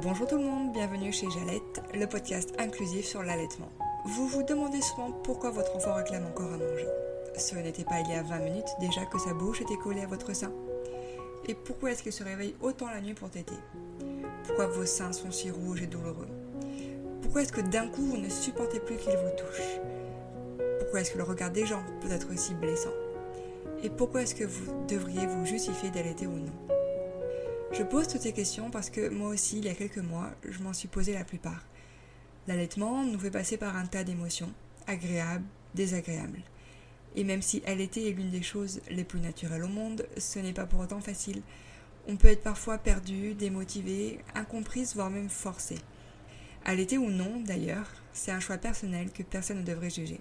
[0.00, 3.68] Bonjour tout le monde, bienvenue chez Jalette, le podcast inclusif sur l'allaitement.
[4.04, 6.86] Vous vous demandez souvent pourquoi votre enfant réclame encore à manger.
[7.36, 10.06] Ce n'était pas il y a 20 minutes déjà que sa bouche était collée à
[10.06, 10.52] votre sein.
[11.48, 13.56] Et pourquoi est-ce qu'il se réveille autant la nuit pour téter?
[14.46, 16.28] Pourquoi vos seins sont si rouges et douloureux?
[17.20, 19.80] Pourquoi est-ce que d'un coup vous ne supportez plus qu'il vous touche?
[20.78, 22.94] Pourquoi est-ce que le regard des gens peut être aussi blessant?
[23.82, 26.67] Et pourquoi est-ce que vous devriez vous justifier d'allaiter ou non?
[27.72, 30.62] Je pose toutes ces questions parce que moi aussi, il y a quelques mois, je
[30.62, 31.64] m'en suis posé la plupart.
[32.46, 34.50] L'allaitement nous fait passer par un tas d'émotions,
[34.86, 35.44] agréables,
[35.74, 36.40] désagréables.
[37.14, 40.54] Et même si allaiter est l'une des choses les plus naturelles au monde, ce n'est
[40.54, 41.42] pas pour autant facile.
[42.06, 45.76] On peut être parfois perdu, démotivé, incomprise, voire même forcé.
[46.64, 50.20] Allaiter ou non, d'ailleurs, c'est un choix personnel que personne ne devrait juger.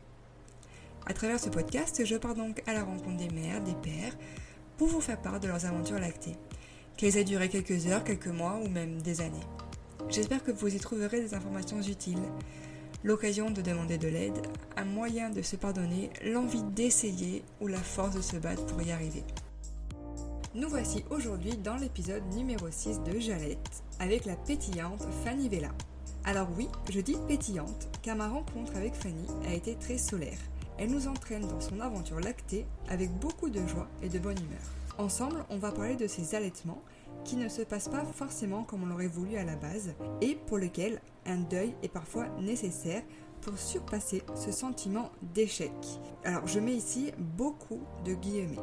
[1.06, 4.18] À travers ce podcast, je pars donc à la rencontre des mères, des pères,
[4.78, 6.36] pour vous faire part de leurs aventures lactées
[6.98, 9.48] qu'elles aient duré quelques heures, quelques mois ou même des années.
[10.10, 12.22] J'espère que vous y trouverez des informations utiles,
[13.04, 14.42] l'occasion de demander de l'aide,
[14.76, 18.92] un moyen de se pardonner, l'envie d'essayer ou la force de se battre pour y
[18.92, 19.24] arriver.
[20.56, 25.70] Nous voici aujourd'hui dans l'épisode numéro 6 de Jalette avec la pétillante Fanny Vella.
[26.26, 30.40] Alors oui, je dis pétillante car ma rencontre avec Fanny a été très solaire.
[30.80, 34.77] Elle nous entraîne dans son aventure lactée avec beaucoup de joie et de bonne humeur.
[34.98, 36.82] Ensemble, on va parler de ces allaitements
[37.24, 40.58] qui ne se passent pas forcément comme on l'aurait voulu à la base et pour
[40.58, 43.04] lesquels un deuil est parfois nécessaire
[43.42, 45.72] pour surpasser ce sentiment d'échec.
[46.24, 48.58] Alors je mets ici beaucoup de guillemets.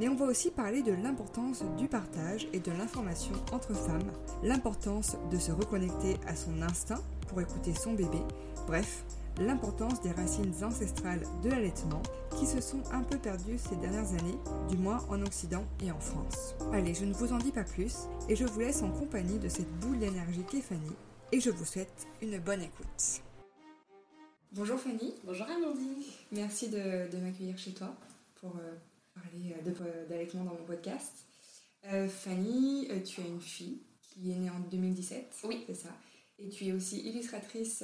[0.00, 4.12] Mais on va aussi parler de l'importance du partage et de l'information entre femmes,
[4.42, 8.18] l'importance de se reconnecter à son instinct pour écouter son bébé,
[8.66, 9.04] bref,
[9.38, 12.02] l'importance des racines ancestrales de l'allaitement
[12.38, 16.00] qui se sont un peu perdues ces dernières années, du moins en Occident et en
[16.00, 16.54] France.
[16.72, 17.94] Allez, je ne vous en dis pas plus
[18.28, 20.92] et je vous laisse en compagnie de cette boule d'énergie qu'est Fanny
[21.32, 23.22] et je vous souhaite une bonne écoute.
[24.52, 25.14] Bonjour Fanny.
[25.24, 26.02] Bonjour Amandine.
[26.32, 27.94] Merci de, m'accueillir chez toi
[28.36, 28.74] pour euh,
[29.14, 31.12] parler euh, d'allaitement dans mon podcast.
[31.86, 35.40] Euh, Fanny, tu as une fille qui est née en 2017.
[35.44, 35.64] Oui.
[35.66, 35.90] C'est ça?
[36.38, 37.82] Et tu es aussi illustratrice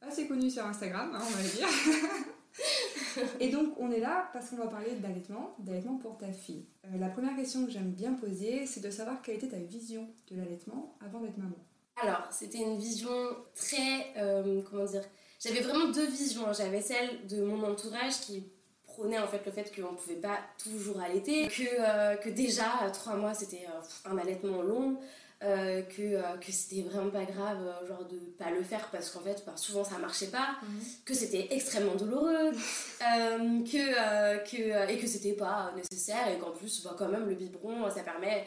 [0.00, 1.68] assez connue sur Instagram, hein, on va le dire.
[3.40, 6.64] Et donc, on est là parce qu'on va parler d'allaitement, d'allaitement pour ta fille.
[6.86, 10.08] Euh, la première question que j'aime bien poser, c'est de savoir quelle était ta vision
[10.30, 11.56] de l'allaitement avant d'être maman.
[12.02, 13.10] Alors, c'était une vision
[13.54, 14.14] très.
[14.16, 15.04] Euh, comment dire
[15.38, 16.46] J'avais vraiment deux visions.
[16.46, 16.52] Hein.
[16.52, 18.44] J'avais celle de mon entourage qui
[18.84, 22.90] prônait en fait le fait qu'on ne pouvait pas toujours allaiter, que, euh, que déjà
[22.92, 23.66] trois mois c'était
[24.04, 24.98] un allaitement long,
[25.42, 29.08] euh, que, euh, que c'était vraiment pas grave euh, genre de pas le faire parce
[29.08, 30.80] qu'en fait bah, souvent ça marchait pas mhm.
[31.06, 32.50] que c'était extrêmement douloureux
[33.00, 37.88] que, que, et que c'était pas nécessaire et qu'en plus bah, quand même le biberon
[37.88, 38.44] ça permet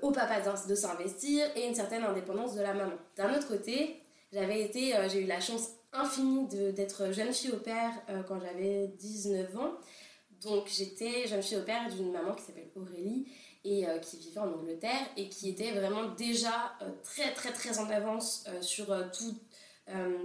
[0.00, 4.00] au papa de s'investir et une certaine indépendance de la maman d'un autre côté
[4.32, 7.92] j'avais été j'ai eu la chance infinie d'être jeune fille au père
[8.26, 9.74] quand j'avais 19 ans
[10.40, 13.26] donc j'étais jeune fille au père d'une maman qui s'appelle Aurélie
[13.64, 17.78] et euh, qui vivait en Angleterre et qui était vraiment déjà euh, très très très
[17.78, 19.34] en avance euh, sur tous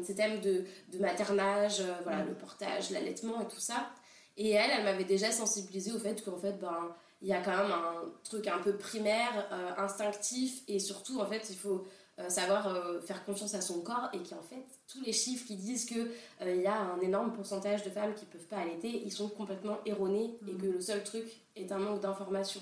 [0.03, 0.63] ces thèmes de,
[0.93, 3.89] de maternage, voilà, le portage, l'allaitement et tout ça.
[4.37, 7.51] Et elle, elle m'avait déjà sensibilisée au fait qu'en fait, ben, il y a quand
[7.51, 11.85] même un truc un peu primaire, instinctif, et surtout, en fait, il faut
[12.29, 12.73] savoir
[13.05, 16.09] faire confiance à son corps, et qu'en fait, tous les chiffres qui disent qu'il
[16.41, 19.27] il y a un énorme pourcentage de femmes qui ne peuvent pas allaiter, ils sont
[19.27, 20.57] complètement erronés, et mmh.
[20.57, 21.25] que le seul truc
[21.57, 22.61] est un manque d'information.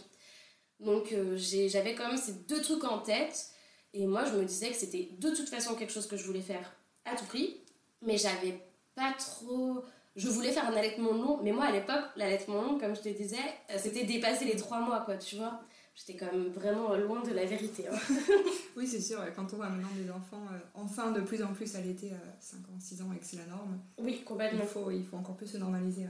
[0.79, 3.51] Donc euh, j'avais quand même ces deux trucs en tête.
[3.93, 6.41] Et moi, je me disais que c'était de toute façon quelque chose que je voulais
[6.41, 6.73] faire
[7.05, 7.61] à tout prix.
[8.01, 8.59] Mais j'avais
[8.95, 9.83] pas trop.
[10.15, 11.39] Je voulais faire un allaitement long.
[11.41, 13.37] Mais moi, à l'époque, l'allaitement long, comme je te disais,
[13.71, 15.61] euh, c'était dépasser les trois mois, quoi, tu vois.
[15.95, 17.87] J'étais quand même vraiment loin de la vérité.
[17.87, 17.97] Hein.
[18.77, 19.19] oui, c'est sûr.
[19.35, 22.57] Quand on voit maintenant des enfants, euh, enfin de plus en plus allaiter à 5
[22.57, 23.79] ans, 6 ans et que c'est la norme.
[23.97, 24.59] Oui, complètement.
[24.61, 26.05] Il faut, il faut encore plus se normaliser.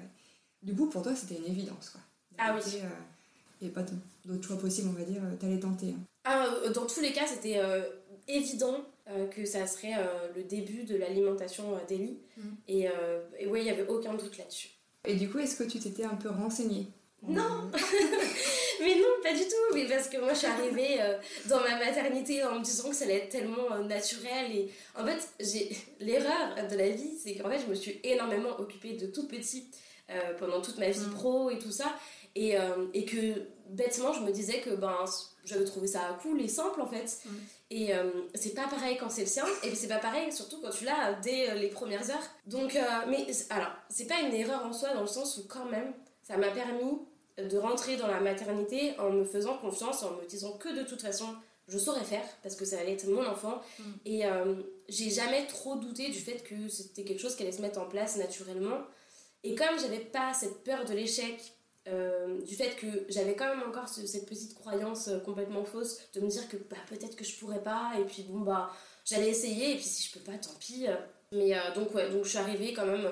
[0.62, 2.02] Du coup, pour toi, c'était une évidence, quoi.
[2.38, 2.62] Ah oui
[3.62, 3.84] et pas
[4.26, 5.88] d'autres choix possibles, on va dire, euh, t'allais tenter.
[5.90, 6.04] Hein.
[6.26, 7.82] Ah, euh, dans tous les cas, c'était euh,
[8.28, 8.86] évident
[9.32, 9.94] que ça serait
[10.36, 12.20] le début de l'alimentation d'Elie.
[12.36, 12.42] Mm.
[12.68, 12.88] Et,
[13.40, 14.68] et oui, il n'y avait aucun doute là-dessus.
[15.06, 16.88] Et du coup, est-ce que tu t'étais un peu renseignée?
[17.26, 17.72] Non
[18.82, 20.98] Mais non, pas du tout Mais parce que moi, je suis arrivée
[21.46, 24.52] dans ma maternité en me disant que ça allait être tellement naturel.
[24.54, 28.60] Et en fait, j'ai l'erreur de la vie, c'est qu'en fait, je me suis énormément
[28.60, 29.72] occupée de tout petit
[30.38, 31.12] pendant toute ma vie mm.
[31.12, 31.96] pro et tout ça.
[32.38, 35.06] Et, euh, et, que bêtement, je me disais que ben,
[35.44, 37.24] j'avais trouvé ça cool et simple en fait.
[37.70, 40.70] Et euh, c'est pas pareil quand c'est le sien, et c'est pas pareil surtout quand
[40.70, 42.30] tu l'as dès euh, les premières heures.
[42.46, 42.78] Donc,
[43.10, 45.94] mais alors, c'est pas une erreur en soi dans le sens où, quand même,
[46.24, 47.00] ça m'a permis
[47.38, 51.02] de rentrer dans la maternité en me faisant confiance, en me disant que de toute
[51.02, 51.28] façon,
[51.68, 53.62] je saurais faire parce que ça allait être mon enfant.
[53.80, 53.84] Mm.
[54.06, 54.56] Et euh,
[54.88, 57.86] j'ai jamais trop douté du fait que c'était quelque chose qui allait se mettre en
[57.88, 58.82] place naturellement.
[59.44, 61.40] Et comme j'avais pas cette peur de l'échec,
[61.88, 65.98] euh, du fait que j'avais quand même encore ce- cette petite croyance euh, complètement fausse
[66.14, 68.70] de me dire que bah, peut-être que je pourrais pas, et puis bon, bah
[69.06, 70.86] j'allais essayer, et puis si je peux pas, tant pis.
[71.32, 73.12] Mais euh, donc, ouais, donc je suis arrivée quand même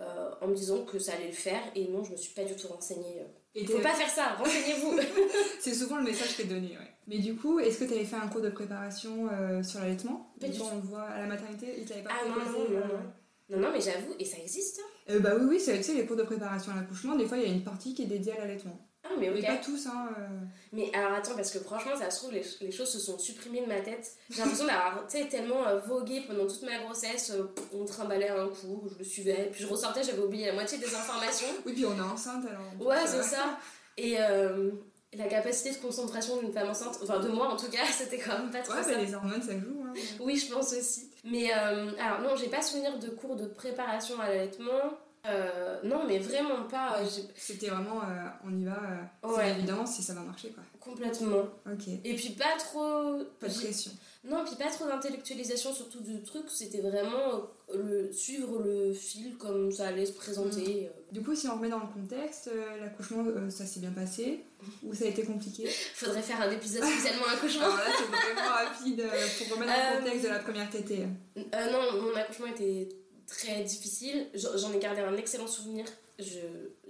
[0.00, 2.44] euh, en me disant que ça allait le faire, et non, je me suis pas
[2.44, 3.22] du tout renseignée.
[3.54, 4.98] Et Faut pas faire ça, renseignez-vous!
[5.60, 6.92] C'est souvent le message qui est donné, ouais.
[7.08, 9.28] Mais du coup, est-ce que tu avais fait un cours de préparation
[9.62, 10.34] sur l'allaitement?
[10.40, 10.64] Pas du tout.
[10.70, 13.02] on le voit à la maternité, il t'avait pas Ah non, non, non, non.
[13.48, 15.94] Non, non, mais j'avoue, et ça existe hein euh, Bah oui, oui, c'est tu sais,
[15.94, 18.06] les cours de préparation à l'accouchement, des fois il y a une partie qui est
[18.06, 18.78] dédiée à l'allaitement.
[19.08, 19.36] Ah, mais ok.
[19.40, 20.08] Mais pas tous, hein.
[20.18, 20.26] euh.
[20.72, 23.60] Mais alors attends, parce que franchement, ça se trouve, les, les choses se sont supprimées
[23.60, 24.10] de ma tête.
[24.30, 27.30] J'ai l'impression d'avoir tellement euh, vogué pendant toute ma grossesse.
[27.30, 30.78] euh, on trimballait un coup, je le suivais, puis je ressortais, j'avais oublié la moitié
[30.78, 31.46] des informations.
[31.64, 32.84] Oui, puis on est enceinte alors.
[32.88, 33.58] Ouais, c'est ça.
[33.96, 34.72] Et euh,
[35.16, 38.38] la capacité de concentration d'une femme enceinte, enfin de moi en tout cas, c'était quand
[38.38, 38.92] même pas trop Ouais, ça.
[38.94, 39.82] bah, les hormones ça joue.
[39.86, 39.92] Hein.
[40.20, 41.10] Oui, je pense aussi.
[41.24, 44.92] Mais euh, alors non, j'ai pas souvenir de cours de préparation à l'allaitement.
[45.28, 46.98] Euh, non, mais vraiment pas.
[47.34, 48.78] C'était vraiment, euh, on y va,
[49.24, 49.34] euh, Ouais.
[49.38, 50.62] c'est évident si ça va marcher quoi.
[50.78, 51.48] Complètement.
[51.68, 51.88] Ok.
[52.04, 53.24] Et puis pas trop.
[53.40, 53.90] Pas de pression.
[54.22, 57.42] Non, puis pas trop d'intellectualisation surtout du truc, c'était vraiment
[57.74, 60.86] le, suivre le fil comme ça allait se présenter.
[60.86, 60.90] euh.
[61.12, 64.40] Du coup, si on remet dans le contexte, euh, l'accouchement, euh, ça s'est bien passé
[64.82, 65.66] ou ça a été compliqué?
[65.68, 67.64] Faudrait faire un épisode spécialement accouchement.
[67.64, 71.06] Alors là, c'est vraiment rapide euh, pour remettre dans le contexte de la première tétée.
[71.36, 72.88] Non, mon accouchement était
[73.26, 74.28] très difficile.
[74.34, 75.84] J'en ai gardé un excellent souvenir.
[76.18, 76.24] Je-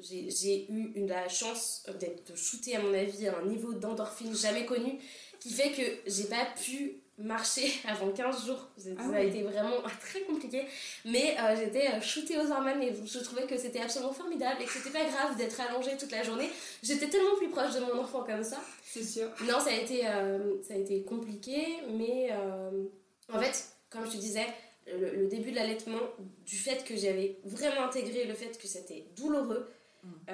[0.01, 4.37] J'ai j'ai eu une, la chance d'être shootée, à mon avis, à un niveau d'endorphine
[4.37, 4.99] jamais connu,
[5.41, 8.69] qui fait que j'ai pas pu marcher avant 15 jours.
[8.77, 10.65] Ça Ah a été vraiment très compliqué.
[11.05, 14.65] Mais euh, j'étais euh, shootée aux hormones et je trouvais que c'était absolument formidable et
[14.65, 16.51] que c'était pas grave d'être allongée toute la journée.
[16.83, 18.61] J'étais tellement plus proche de mon enfant comme ça.
[18.85, 19.29] C'est sûr.
[19.43, 22.85] Non, ça a été, euh, ça a été compliqué, mais euh,
[23.33, 24.47] en fait, comme je te disais,
[24.87, 26.01] le, le début de l'allaitement,
[26.45, 29.69] du fait que j'avais vraiment intégré le fait que c'était douloureux,
[30.05, 30.33] Mm.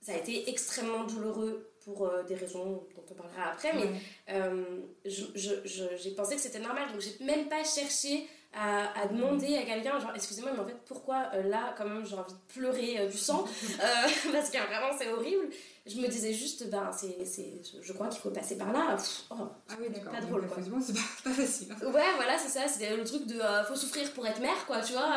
[0.00, 3.88] ça a été extrêmement douloureux pour euh, des raisons dont on parlera après, mais
[4.30, 4.64] euh,
[5.04, 9.98] j'ai pensé que c'était normal, donc j'ai même pas cherché à, à demander à quelqu'un,
[9.98, 13.08] genre, excusez-moi, mais en fait, pourquoi euh, là, quand même, j'ai envie de pleurer euh,
[13.08, 13.44] du sang?
[14.32, 15.48] Parce que vraiment, c'est horrible.
[15.88, 18.94] Je me disais juste, ben, c'est, c'est, je crois qu'il faut passer par là.
[18.96, 19.34] Pff, oh.
[19.68, 20.12] Ah oui, d'accord.
[20.12, 20.62] Pas drôle, quoi.
[20.80, 21.68] c'est pas, pas facile.
[21.72, 21.86] hein.
[21.86, 24.80] Ouais, voilà, c'est ça, c'était le truc de euh, faut souffrir pour être mère, quoi,
[24.80, 25.16] tu vois.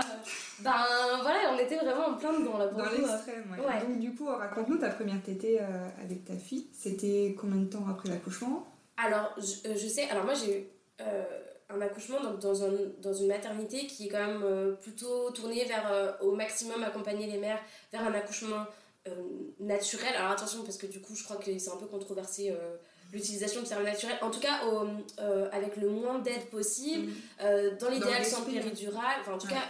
[0.59, 0.71] Ben
[1.21, 3.07] voilà, on était vraiment en plein dedans là pour Dans coup, euh.
[3.07, 3.65] l'extrême, ouais.
[3.65, 3.81] ouais.
[3.88, 6.68] Donc, du coup, raconte-nous ta première tétée euh, avec ta fille.
[6.77, 8.65] C'était combien de temps après l'accouchement?
[8.97, 10.63] Alors, je, euh, je sais, alors moi j'ai eu
[11.01, 11.23] euh,
[11.69, 12.69] un accouchement dans, dans, un,
[13.01, 17.25] dans une maternité qui est quand même euh, plutôt tournée vers euh, au maximum accompagner
[17.25, 17.59] les mères
[17.91, 18.63] vers un accouchement euh,
[19.59, 20.13] naturel.
[20.15, 22.51] Alors attention, parce que du coup, je crois que c'est un peu controversé.
[22.51, 22.75] euh,
[23.13, 24.88] L'utilisation du terme naturel, en tout cas au-
[25.19, 27.12] euh, avec le moins d'aide possible,
[27.42, 29.53] euh, dans l'idéal sans péridurale, enfin en tout Ouais.
[29.53, 29.63] cas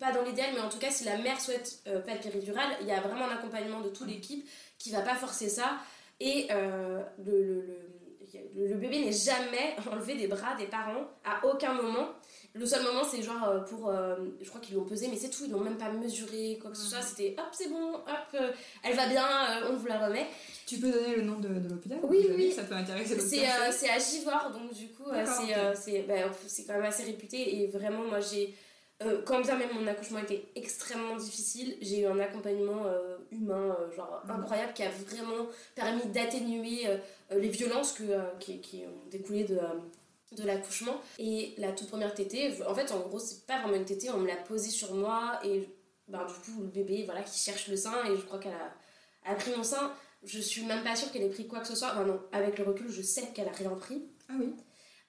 [0.00, 2.70] pas dans l'idéal, mais en tout cas si la mère souhaite euh, pas de péridurale,
[2.80, 4.44] il y a vraiment un accompagnement de toute l'équipe
[4.78, 5.76] qui va pas forcer ça.
[6.18, 7.78] Et euh, le, le, le,
[8.56, 12.08] le- bébé n'est jamais enlevé des bras des parents à aucun moment.
[12.54, 13.88] Le seul moment, c'est genre euh, pour.
[13.90, 16.70] euh, je crois qu'ils l'ont pesé, mais c'est tout, ils l'ont même pas mesuré, quoi
[16.70, 17.02] que ce soit.
[17.02, 18.04] C'était hop, c'est bon, hop,
[18.34, 18.50] euh,
[18.82, 20.26] elle va bien, euh, on vous la remet.
[20.66, 22.50] Tu peux donner le nom de, de l'hôpital Oui, oui.
[22.52, 25.76] Ça peut intéresser C'est à Givors, donc du coup, c'est ok.
[25.76, 26.14] c'est bah,
[26.46, 27.60] c'est quand même assez réputé.
[27.62, 28.54] Et vraiment, moi, j'ai.
[29.26, 32.86] quand bien même mon accouchement était extrêmement difficile, j'ai eu un accompagnement
[33.30, 34.30] humain euh, genre Mhm.
[34.40, 36.96] incroyable qui a vraiment permis d'atténuer euh,
[37.32, 38.02] euh, les violences que,
[38.40, 39.58] qui, qui ont découlé de,
[40.32, 41.00] de l'accouchement.
[41.18, 44.18] Et la toute première tétée, en fait, en gros, c'est pas vraiment une tétée, on
[44.18, 45.68] me l'a posée sur moi et
[46.08, 48.52] ben, du coup, le bébé voilà, qui cherche le sein et je crois qu'elle
[49.26, 49.92] a, pris mon sein.
[50.24, 51.88] Je suis même pas sûre qu'elle ait pris quoi que ce soit.
[51.92, 54.02] Enfin, non, avec le recul, je sais qu'elle a rien pris.
[54.28, 54.54] Ah oui.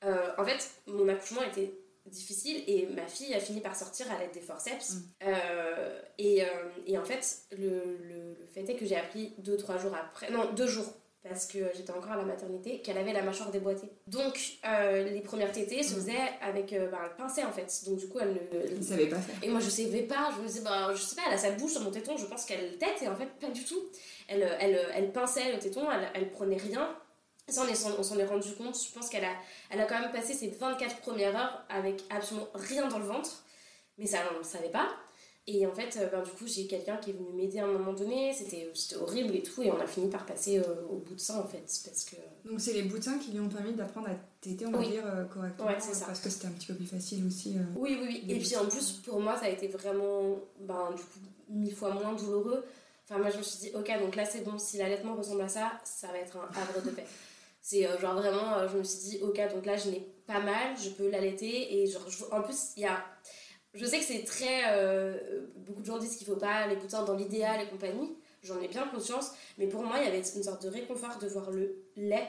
[0.06, 1.74] Euh, en fait, mon accouchement était
[2.06, 4.92] difficile et ma fille a fini par sortir à l'aide des forceps.
[4.94, 5.02] Mm.
[5.28, 6.48] Euh, et, euh,
[6.88, 10.32] et en fait, le, le, le fait est que j'ai appris deux, trois jours après,
[10.32, 10.92] non, deux jours,
[11.22, 13.90] parce que j'étais encore à la maternité, qu'elle avait la mâchoire déboîtée.
[14.08, 15.96] Donc, euh, les premières tétées se Mm.
[15.98, 17.72] faisaient avec euh, bah, le pincet en fait.
[17.86, 18.40] Donc, du coup, elle
[18.78, 18.82] ne.
[18.82, 19.36] Savait pas faire.
[19.44, 21.52] Et moi je savais pas, je me disais, bah, je sais pas, elle a sa
[21.52, 23.82] bouche sur mon téton, je pense qu'elle tête, et en fait pas du tout.
[24.28, 26.96] Elle, elle, elle pinçait le téton, elle, elle prenait rien.
[27.52, 27.64] Ça,
[27.98, 29.34] on s'en est rendu compte, je pense qu'elle a,
[29.70, 33.44] elle a quand même passé ses 24 premières heures avec absolument rien dans le ventre,
[33.98, 34.88] mais ça on ne savait pas.
[35.52, 37.72] Et en fait, euh, ben, du coup, j'ai quelqu'un qui est venu m'aider à un
[37.72, 38.70] moment donné, c'était
[39.02, 41.44] horrible et tout, et on a fini par passer euh, au bout de ça en
[41.48, 42.16] fait, parce que.
[42.48, 44.90] Donc, c'est les boutins qui lui ont permis d'apprendre à téter, on va Oui.
[44.92, 45.68] dire, euh, correctement.
[45.68, 46.06] Ouais, c'est ça.
[46.06, 47.56] Parce que c'était un petit peu plus facile aussi.
[47.58, 47.62] euh.
[47.76, 48.36] Oui, oui, oui.
[48.36, 51.96] Et puis en plus, pour moi, ça a été vraiment, ben, du coup, mille fois
[51.96, 52.64] moins douloureux.
[53.10, 55.48] Enfin, moi, je me suis dit, ok, donc là, c'est bon, si l'allaitement ressemble à
[55.48, 57.06] ça, ça va être un havre de paix.
[57.70, 60.40] C'est euh, genre vraiment, euh, je me suis dit, ok, donc là, je n'ai pas
[60.40, 61.76] mal, je peux l'allaiter.
[61.82, 63.06] Et genre, je- en plus, il y a.
[63.76, 64.64] Je sais que c'est très.
[64.72, 68.18] euh, beaucoup de gens disent qu'il faut pas les poutins dans l'idéal et compagnie.
[68.42, 69.34] J'en ai bien conscience.
[69.60, 72.28] Mais pour moi, il y avait une sorte de réconfort de voir le lait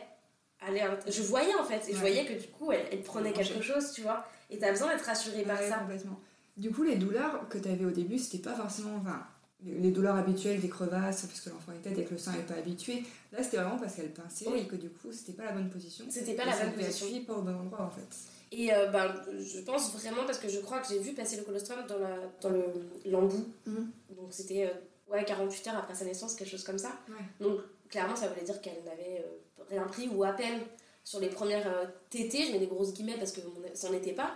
[0.60, 0.84] aller.
[1.08, 1.88] Je voyais en fait.
[1.88, 3.42] Et je voyais que du coup, elle, elle prenait Manger.
[3.44, 4.26] quelque chose, tu vois.
[4.50, 5.78] Et t'as besoin d'être rassurée par ça.
[5.78, 6.20] complètement.
[6.58, 8.96] Du coup, les douleurs que tu avais au début, c'était pas forcément.
[9.00, 9.26] Enfin,
[9.64, 12.54] les douleurs habituelles des crevasses, parce que l'enfant tête et que le sein n'est pas
[12.54, 13.02] habitué.
[13.32, 14.60] Là, c'était vraiment parce qu'elle pinçait Oui.
[14.60, 16.04] et que du coup, c'était pas la bonne position.
[16.08, 17.06] C'était pas Et la bonne position.
[17.24, 18.08] pas au bon endroit en fait.
[18.52, 21.42] Et euh, ben, je pense vraiment parce que je crois que j'ai vu passer le
[21.44, 22.64] colostrum dans, la, dans le
[23.04, 23.46] l'embout.
[23.66, 23.90] Mhm.
[24.16, 26.92] Donc c'était euh, ouais, 48 heures après sa naissance, quelque chose comme ça.
[27.08, 27.46] Ouais.
[27.46, 30.60] Donc clairement, ça voulait dire qu'elle n'avait euh, rien pris ou à peine
[31.04, 32.46] sur les premières euh, tétées.
[32.46, 33.40] Je mets des grosses guillemets parce que
[33.74, 34.32] ça n'en était pas.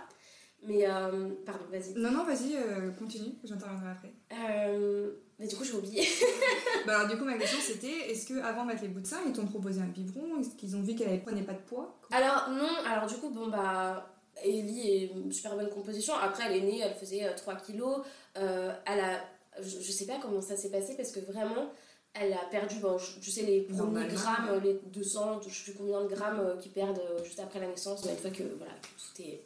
[0.67, 1.93] Mais, euh, pardon, vas-y.
[1.95, 4.13] Non, non, vas-y, euh, continue, j'interviendrai après.
[4.33, 6.03] Euh, mais du coup, j'ai oublié.
[6.85, 9.07] Bah alors, du coup, ma question c'était est-ce que avant de mettre les bouts de
[9.07, 10.39] sein, ils t'ont proposé un biberon?
[10.39, 11.97] Est-ce qu'ils ont vu qu'elle prenait pas de poids?
[12.11, 14.07] Alors non, alors du coup, bon bah,
[14.43, 16.13] Ellie est une super bonne composition.
[16.13, 18.01] Après, elle est née, elle faisait euh, 3 kilos.
[18.37, 19.19] Euh, elle a,
[19.59, 21.71] je, je sais pas comment ça s'est passé parce que vraiment,
[22.13, 25.71] elle a perdu, bon, je- tu sais, les premiers grammes, euh, les 200, je sais
[25.71, 28.29] plus combien de grammes euh, qu'ils perdent euh, juste après la naissance, mais une fois
[28.29, 29.41] que voilà, tout est,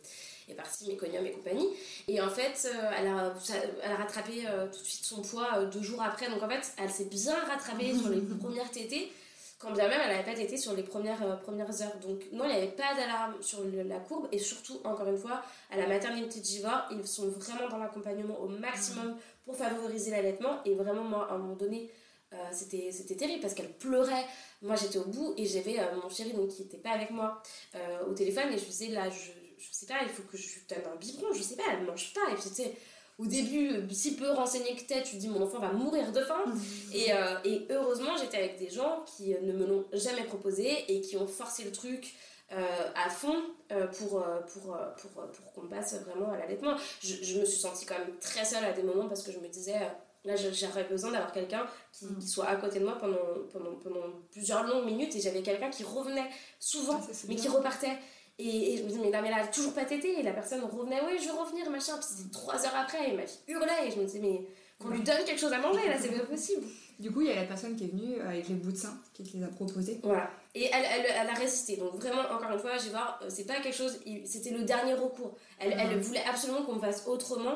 [0.51, 1.67] est parti, méconium et compagnie.
[2.07, 3.53] Et en fait, euh, elle, a, ça-
[3.83, 6.29] elle a rattrapé euh, tout de suite son poids euh, deux jours après.
[6.29, 9.11] Donc en fait, elle s'est bien rattrapée sur les premières tétées
[9.57, 11.97] quand bien même elle n'avait pas tété sur les premières, euh, premières heures.
[12.01, 14.29] Donc non, il n'y avait pas d'alarme sur le- la courbe.
[14.31, 18.39] Et surtout, encore une fois, à la maternité de Jiva, ils sont vraiment dans l'accompagnement
[18.39, 20.63] au maximum pour favoriser l'allaitement.
[20.63, 21.91] Et vraiment, moi, à un moment donné,
[22.31, 24.23] euh, c'était c'était terrible parce qu'elle pleurait.
[24.61, 27.41] Moi, j'étais au bout et j'avais euh, mon chéri donc, qui n'était pas avec moi
[27.75, 28.45] euh, au téléphone.
[28.53, 30.95] Et je lui disais, là, je, je sais pas, il faut que je donne un
[30.95, 31.33] biberon.
[31.33, 32.31] Je sais pas, elle ne mange pas.
[32.31, 32.75] Et puis, tu sais,
[33.17, 36.21] au début, si peu renseigné que t'es, tu te dis, mon enfant va mourir de
[36.21, 36.43] faim.
[36.93, 40.85] Et, euh, et heureusement, j'étais avec des gens qui euh, ne me l'ont jamais proposé
[40.87, 42.13] et qui ont forcé le truc
[42.51, 43.35] euh, à fond
[43.71, 46.75] euh, pour, pour, pour, pour qu'on passe vraiment à l'allaitement.
[47.03, 49.37] Je, je me suis sentie quand même très seule à des moments parce que je
[49.39, 49.75] me disais,
[50.25, 52.19] là j'aurais besoin d'avoir quelqu'un qui, Mm.
[52.19, 53.17] qui soit à côté de moi pendant,
[53.51, 54.01] pendant, pendant
[54.31, 57.43] plusieurs longues minutes et j'avais quelqu'un qui revenait souvent ça, mais bien.
[57.43, 57.97] qui repartait.
[58.39, 60.19] Et, et je me disais, mais là, mais elle a toujours pas tété.
[60.19, 61.93] Et la personne revenait, oui, je veux revenir, machin.
[61.97, 63.87] Puis c'était trois heures après, et ma fille hurlait.
[63.87, 64.41] Et je me disais, mais
[64.79, 66.65] qu'on lui donne quelque chose à manger, là, c'est pas possible.
[66.99, 68.97] Du coup, il y a la personne qui est venue avec les bouts de sein,
[69.13, 69.99] qui te les a proposés.
[70.03, 70.29] Voilà.
[70.55, 71.77] Et elle, elle, elle a résisté.
[71.77, 74.63] Donc vraiment, encore une fois, je vais voir, euh, c'est pas quelque chose, c'était le
[74.63, 75.35] dernier recours.
[75.59, 77.55] Elle, elle voulait absolument qu'on fasse autrement.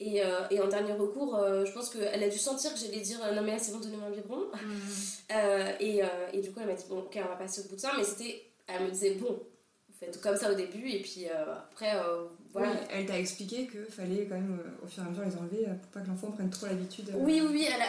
[0.00, 3.00] Et, euh, et en dernier recours, euh, je pense qu'elle a dû sentir que j'allais
[3.00, 4.46] dire, euh, non mais là c'est bon, donnez-moi un biberon.
[5.32, 7.68] Euh, et, euh, et du coup, elle m'a dit, bon, ok, on va passer au
[7.68, 7.92] bout de ça.
[7.96, 9.38] Mais c'était, elle me disait, bon,
[10.06, 10.88] faites comme ça au début.
[10.88, 12.70] Et puis euh, après, euh, voilà.
[12.72, 15.36] Oui, elle t'a expliqué qu'il fallait quand même euh, au fur et à mesure les
[15.36, 17.10] enlever pour pas que l'enfant prenne trop l'habitude.
[17.16, 17.80] Oui, oui, elle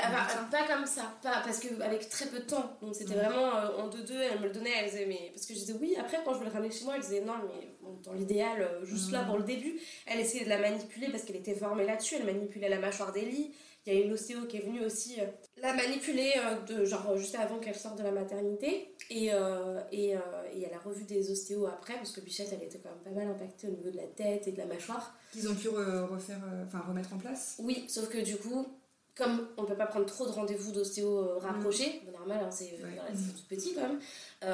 [0.51, 2.77] pas comme ça, pas, parce qu'avec très peu de temps.
[2.82, 3.20] Donc c'était Mhm.
[3.22, 5.32] vraiment en deux-deux, elle me le donnait, elle disait, mais.
[5.34, 7.22] Parce que je disais oui, après quand je voulais le ramener chez moi, elle disait
[7.22, 9.27] non, mais bon, dans l'idéal, juste là Mhm.
[9.27, 12.70] pour le début, elle essayait de la manipuler parce qu'elle était formée là-dessus, elle manipulait
[12.70, 13.53] la mâchoire d'Ellie.
[13.86, 15.17] Il y a une ostéo qui est venue aussi
[15.63, 18.93] la manipuler, euh, de, genre juste avant qu'elle sorte de la maternité.
[19.10, 20.20] Et, euh, et, euh,
[20.53, 23.22] et elle a revu des ostéos après, parce que Bichette, elle était quand même pas
[23.22, 25.15] mal impactée au niveau de la tête et de la mâchoire.
[25.32, 27.55] Qu'ils ont pu re- refaire, enfin remettre en place.
[27.60, 28.67] Oui, sauf que du coup,
[29.15, 32.65] comme on peut pas prendre trop de rendez-vous d'ostéo euh, rapprochés, bon, normal, hein, c'est
[32.65, 32.79] Ouais.
[32.96, 34.00] voilà, c'est tout petit quand même.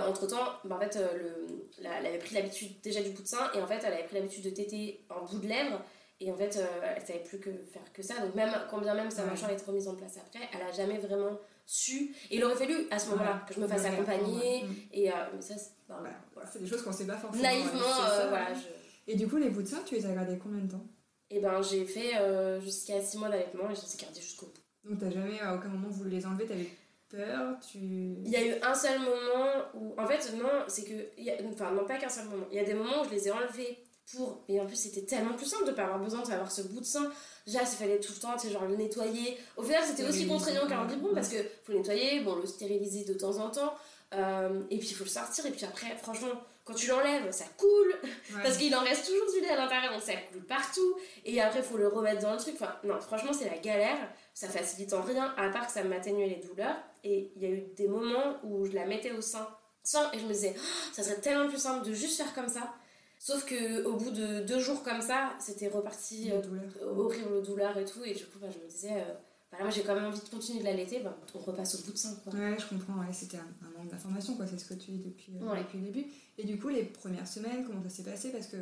[0.07, 3.49] entre temps, en fait, le, la- elle avait pris l'habitude déjà du bout de sein
[3.55, 5.81] et en fait, elle avait pris l'habitude de téter en bout de lèvre.
[6.21, 8.19] Et en fait, euh, elle savait plus que faire que ça.
[8.19, 9.29] Donc, même quand bien même sa Ouais.
[9.29, 12.13] mâchoire était remise en place après, elle a jamais vraiment su.
[12.29, 14.63] Et il aurait fallu à ce moment-là que je me fasse Ouais, accompagner.
[14.63, 14.69] ouais.
[14.91, 16.11] Et euh, mais ça, c'est- Voilà.
[16.59, 17.43] des choses qu'on sait pas forcément.
[17.43, 18.53] Naïvement, euh, voilà.
[18.53, 19.11] Je...
[19.11, 20.83] Et du coup, les bouts de sein, tu les as gardés combien de temps?
[21.31, 24.47] Et ben, j'ai fait euh, jusqu'à 6 mois d'allaitement et je les ai gardés jusqu'au
[24.47, 24.89] bout.
[24.89, 26.67] Donc t'as jamais à aucun moment voulu les enlever, t'avais
[27.09, 27.77] peur, tu.
[27.77, 29.93] Il y a eu un seul moment où.
[29.99, 31.09] En fait, non, c'est que.
[31.17, 32.45] il y a- Enfin, non, pas qu'un seul moment.
[32.51, 33.77] Il y a des moments où je les ai enlevés
[34.13, 34.43] pour.
[34.47, 36.85] Et en plus, c'était tellement plus simple de pas avoir besoin d'avoir ce bout de
[36.85, 37.11] sein.
[37.45, 39.37] Déjà, il fallait tout le temps, tu sais, genre le nettoyer.
[39.57, 43.05] Au final, c'était aussi contraignant qu'un biberon parce que faut le nettoyer, bon, le stériliser
[43.05, 43.73] de temps en temps.
[44.13, 45.45] euh, et puis, il faut le sortir.
[45.45, 46.29] Et puis après, franchement,
[46.65, 47.95] quand tu l'enlèves, ça coule.
[48.03, 48.43] Ouais.
[48.43, 50.95] Parce qu'il en reste toujours du lait à l'intérieur, donc ça coule partout.
[51.25, 52.55] Et après, il faut le remettre dans le truc.
[52.59, 53.97] Enfin, non, franchement, c'est la galère.
[54.33, 56.77] Ça facilite en rien, à part que ça m'atténuait les douleurs.
[57.03, 59.47] Et il y a eu des moments où je la mettais au sein
[59.83, 60.61] sans, et je me disais, Oh,
[60.93, 62.73] ça serait tellement plus simple de juste faire comme ça.
[63.21, 66.97] Sauf que au bout de deux jours comme ça, c'était reparti euh, douleurs.
[66.97, 68.03] horrible douleur et tout.
[68.05, 69.13] Et du coup, bah, je me disais, euh,
[69.51, 71.83] bah, là, moi j'ai quand même envie de continuer de l'allaiter, bah, on repasse au
[71.85, 72.15] bout de sein.
[72.23, 72.33] Quoi.
[72.33, 74.99] Ouais, je comprends, ouais, c'était un, un manque d'information, quoi, c'est ce que tu dis
[74.99, 75.59] depuis, euh, Ouais.
[75.59, 76.05] depuis le début.
[76.38, 78.31] Et du coup, les premières semaines, comment ça s'est passé?
[78.31, 78.55] Parce que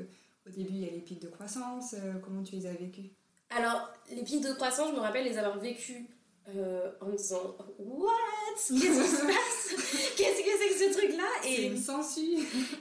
[0.48, 3.12] au début, il y a les pics de croissance, euh, comment tu les as vécues?
[3.52, 5.98] Alors, les pics de croissance, je me rappelle les avoir vécus
[6.56, 8.12] euh, en me disant What?
[8.56, 10.14] Qu'est-ce qui se passe?
[10.16, 11.24] Qu'est-ce que c'est que ce truc-là?
[11.46, 11.78] Et une.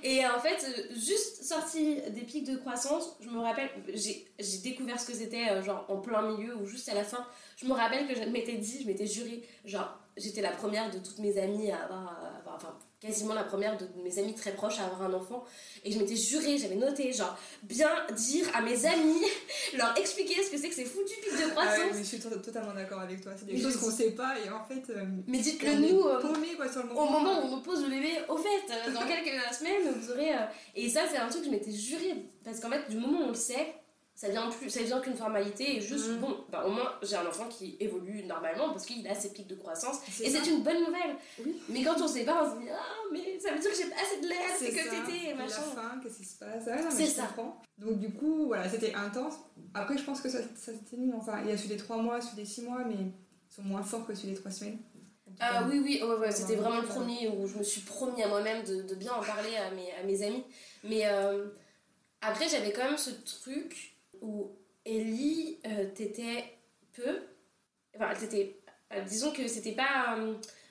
[0.02, 4.98] Et en fait, euh, juste sorti des pics de croissance, je me rappelle, j'ai découvert
[5.00, 7.26] ce que c'était, euh, genre en plein milieu ou juste à la fin.
[7.56, 10.98] Je me rappelle que je m'étais dit, je m'étais juré, genre, j'étais la première de
[10.98, 12.16] toutes mes amies à avoir,
[12.54, 15.44] enfin, quasiment la première de mes amies très proches à avoir un enfant.
[15.84, 19.22] Et je m'étais juré, j'avais noté, genre, bien dire à mes amis,
[19.76, 21.74] leur expliquer ce que c'est que ces foutus pics de croissance.
[21.76, 23.32] Ah ouais, mais je suis totalement d'accord avec toi.
[23.36, 24.90] C'est des choses qu'on sait pas et en fait.
[24.90, 26.00] Euh, mais dites-le nous.
[26.00, 26.20] Euh,
[26.56, 27.06] quoi, sur le moment.
[27.06, 30.32] Au moment où on pose le bébé, au fait, euh, dans quelques semaines, vous aurez.
[30.74, 32.14] Et ça, c'est un truc que je m'étais juré.
[32.44, 33.74] Parce qu'en fait, du moment où on le sait,
[34.16, 36.16] ça vient plus ça vient qu'une formalité et juste mm.
[36.20, 39.46] bon bah, au moins j'ai un enfant qui évolue normalement parce qu'il a ses pics
[39.46, 41.16] de croissance et c'est une bonne nouvelle.
[41.68, 42.82] Mais quand on sait pas on se dit ah
[43.12, 45.82] mais ça veut dire que j'ai pas assez de lait c'est que t'étais machin la
[45.82, 46.64] fin qu'est-ce qui se passe?
[46.90, 47.28] C'est ça.
[47.76, 49.34] donc du coup voilà c'était intense.
[49.74, 52.18] Après je pense que ça, ça mis enfin il y a celui des 3 mois
[52.22, 54.78] celui des 6 mois mais ils sont moins forts que celui des 3 semaines.
[55.40, 58.64] Ah oui oui ouais, c'était vraiment le premier où je me suis promis à moi-même
[58.64, 60.44] de, de, bien en parler à mes, à mes amis.
[60.84, 61.48] Mais euh,
[62.22, 64.56] après j'avais quand même ce truc où
[64.86, 66.44] Ellie, euh, t'étais
[66.94, 67.18] peu.
[67.96, 68.60] Enfin, t'étais.
[68.94, 70.16] Euh, disons que c'était pas.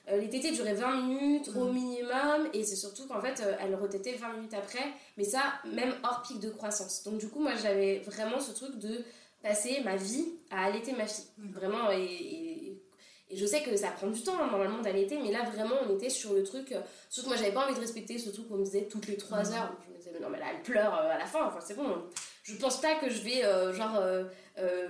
[0.08, 1.74] Euh, les tétés duraient 20 minutes au mm.
[1.74, 6.22] minimum, et c'est surtout qu'en fait, elle retétait 20 minutes après, mais ça, même hors
[6.22, 7.02] pic de croissance.
[7.04, 9.04] Donc, du coup, moi, j'avais vraiment ce truc de
[9.42, 11.26] passer ma vie à allaiter ma fille.
[11.38, 11.52] Mm.
[11.52, 12.80] Vraiment, et,
[13.28, 15.94] et, je sais que ça prend du temps, hein, normalement, d'allaiter, mais là, vraiment, on
[15.94, 16.72] était sur le truc.
[17.10, 19.16] Sauf que moi, j'avais pas envie de respecter ce truc qu'on me disait toutes les
[19.16, 19.52] 3 mm.
[19.52, 19.76] heures.
[19.84, 22.04] Je me disais, mais non, mais là, elle pleure à la fin, enfin, c'est bon
[22.46, 24.24] je pense pas que je vais euh, genre euh,
[24.58, 24.88] euh,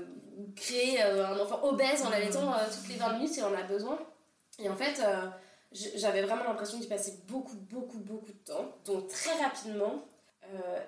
[0.55, 3.99] créer un enfant obèse en l'allaitant toutes les 20 minutes si on en a besoin.
[4.59, 5.03] Et en fait,
[5.73, 8.77] j'avais vraiment l'impression d'y passer beaucoup, beaucoup, beaucoup de temps.
[8.85, 10.07] Donc très rapidement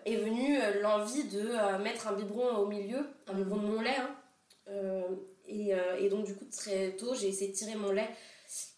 [0.05, 3.97] est venue l'envie de mettre un biberon au milieu, un biberon de mon lait.
[3.97, 5.05] Hein.
[5.47, 8.09] Et, et, donc du coup très tôt j'ai essayé de tirer mon lait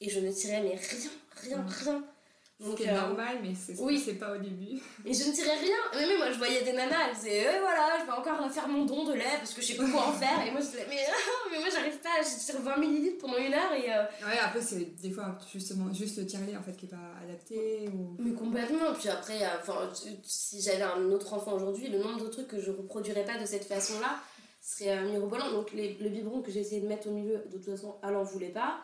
[0.01, 1.11] et je ne tirais mais rien,
[1.43, 2.05] rien, rien.
[2.77, 3.99] C'est euh, normal, mais c'est oui.
[4.19, 4.79] pas au début.
[5.07, 5.77] Et je ne tirais rien.
[5.95, 8.85] Mais moi, je voyais des nanas, elles disaient, euh, voilà, je vais encore faire mon
[8.85, 10.47] don de lait parce que je sais pas quoi en faire.
[10.47, 11.07] Et moi, je disais, mais,
[11.51, 13.73] mais moi, j'arrive pas, je tire 20 ml pendant une heure.
[13.73, 16.91] Et, euh, Ouais, après, c'est des fois justement juste le tirer en fait qui est
[16.91, 17.89] pas adapté.
[17.89, 18.17] Ou...
[18.19, 18.93] Mais complètement.
[18.99, 19.91] Puis après, enfin,
[20.23, 23.47] si j'avais un autre enfant aujourd'hui, le nombre de trucs que je reproduirais pas de
[23.47, 24.21] cette façon-là
[24.61, 25.51] serait mirobolant.
[25.51, 28.17] Donc, les, le biberon que j'ai essayé de mettre au milieu, de toute façon, elle
[28.17, 28.81] en voulait pas.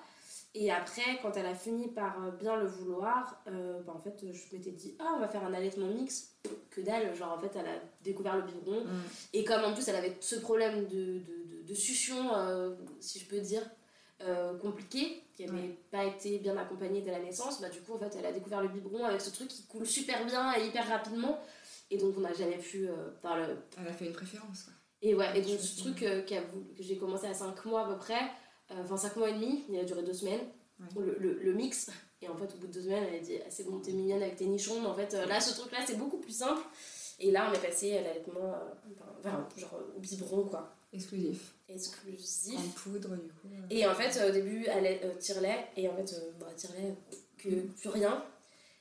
[0.55, 4.25] Et après, quand elle a fini par euh, bien le vouloir, euh, bah, en fait,
[4.33, 6.35] je m'étais dit, ah, on va faire un allaitement mix.
[6.71, 8.85] Que dalle, genre en fait, elle a découvert le biberon.
[8.85, 9.03] Mm.
[9.35, 13.27] Et comme en plus, elle avait ce problème de, de, de, succion, euh, si je
[13.27, 13.63] peux dire,
[14.63, 18.17] compliqué, qui n'avait pas été bien accompagné dès la naissance, bah, du coup, en fait,
[18.19, 21.39] elle a découvert le biberon avec ce truc qui coule super bien et hyper rapidement.
[21.91, 22.87] Et donc, on n'a jamais pu.
[22.87, 22.93] le...
[23.79, 24.73] Elle a fait une préférence, quoi.
[25.03, 26.35] Et ouais, et donc ce truc que
[26.81, 28.31] j'ai commencé à 5 mois à peu près,
[28.71, 30.41] enfin 5 mois et demi, il a duré 2 semaines,
[30.97, 31.91] le, le, le, mix.
[32.23, 33.93] Et en fait, au bout de 2 semaines, elle a dit ah, C'est bon, t'es
[33.93, 34.81] mignonne avec tes nichons.
[34.81, 36.63] Mais en fait, euh, là, ce truc-là, c'est beaucoup plus simple.
[37.19, 38.55] Et là, on est passé à l'allaitement,
[39.25, 40.75] euh, genre au biberon, quoi.
[40.93, 41.55] Exclusif.
[41.69, 42.59] Exclusif.
[42.59, 43.49] En poudre, du coup.
[43.71, 45.67] Et en fait, au début, elle tire-lait.
[45.77, 46.95] Et en fait, bah, tire-lait,
[47.39, 48.23] que plus rien.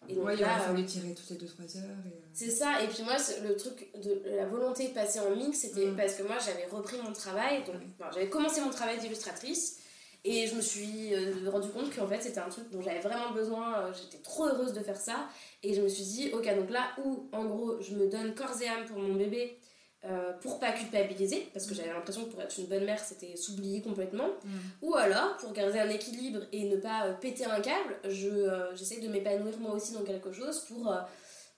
[0.10, 1.96] Et donc ouais, là, il fallait tirer toutes les 2-3 heures.
[2.34, 5.88] C'est ça, et puis moi, le truc de la volonté de passer en mix, c'était
[5.88, 5.96] mm.
[5.96, 7.76] parce que moi, j'avais repris mon travail, donc
[8.14, 9.80] j'avais commencé mon travail d'illustratrice,
[10.24, 13.32] et je me suis euh, rendu compte qu'en fait, c'était un truc dont j'avais vraiment
[13.32, 15.28] besoin, euh, j'étais trop heureuse de faire ça,
[15.62, 18.60] et je me suis dit, ok, donc là où, en gros, je me donne corps
[18.62, 19.60] et âme pour mon bébé,
[20.08, 23.36] euh, pour pas culpabiliser, parce que j'avais l'impression que pour être une bonne mère, c'était
[23.36, 24.28] s'oublier complètement.
[24.28, 24.50] Mm.
[24.84, 28.76] Ou alors, pour garder un équilibre et ne pas euh, péter un câble, je, euh,
[28.76, 30.96] j'essaie de m'épanouir moi aussi dans quelque chose pour,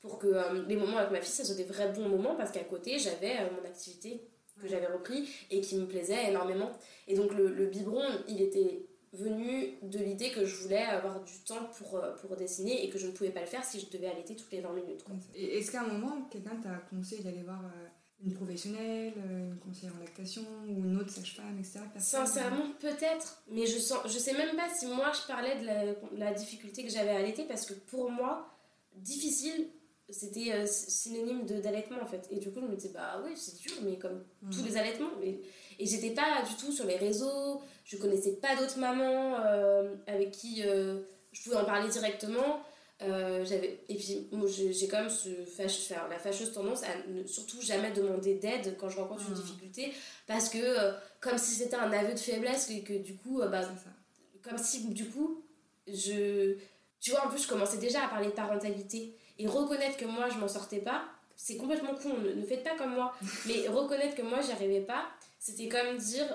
[0.02, 2.64] pour que les moments avec ma fille, ça soit des vrais bons moments, parce qu'à
[2.64, 4.22] côté, j'avais mon activité
[4.62, 6.72] que j'avais repris et qui me plaisait énormément.
[7.08, 11.40] Et donc le, le biberon, il était venu de l'idée que je voulais avoir du
[11.46, 14.08] temps pour, pour dessiner et que je ne pouvais pas le faire si je devais
[14.08, 15.04] allaiter toutes les 20 minutes.
[15.36, 17.62] Et est-ce qu'à un moment, quelqu'un t'a conseillé d'aller voir
[18.24, 21.80] une professionnelle, euh, une conseillère en lactation ou une autre sage-femme, etc.
[21.98, 26.34] Sincèrement, peut-être, mais je sens, je sais même pas si moi je parlais de la,
[26.34, 28.48] difficulté que j'avais à allaiter parce que pour moi,
[28.96, 29.68] difficile,
[30.10, 32.28] c'était euh, synonyme d'allaitement en fait.
[32.32, 34.50] Et du coup, je me disais, bah oui, c'est dur, mais comme mm.
[34.50, 35.12] tous les allaitements.
[35.20, 35.40] Mais...
[35.80, 40.32] Et j'étais pas du tout sur les réseaux, je connaissais pas d'autres mamans euh, avec
[40.32, 42.62] qui je pouvais en parler directement.
[43.04, 47.62] Euh, j'avais et puis j'ai quand même ce faire la fâcheuse tendance à ne surtout
[47.62, 49.40] jamais demander d'aide quand je rencontre une hmm.
[49.40, 49.94] difficulté
[50.26, 53.50] parce que euh, comme si c'était un aveu de faiblesse et que, du coup euh,
[53.50, 53.62] bah,
[54.42, 55.44] comme si du coup
[55.88, 56.56] je
[57.00, 60.30] tu vois en plus je commençais déjà à parler de parentalité et reconnaître que moi
[60.30, 61.06] je m'en sortais pas
[61.38, 63.14] c'est complètement con ne, ne, faites pas comme moi.
[63.48, 65.06] Mais reconnaître que moi j'y arrivais pas
[65.40, 66.26] c'était comme dire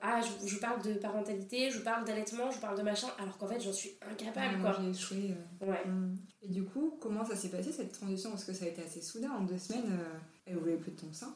[0.00, 3.48] ah je, je, parle de parentalité je parle d'allaitement je parle de machin alors qu'en
[3.48, 4.76] fait j'en suis incapable quoi.
[4.80, 5.84] j'ai échoué ouais.
[5.84, 6.16] Mm.
[6.42, 8.30] et du coup comment ça s'est passé cette transition?
[8.30, 9.98] Parce que ça a été assez soudain en deux semaines
[10.46, 11.34] elle voulait plus de ton sein.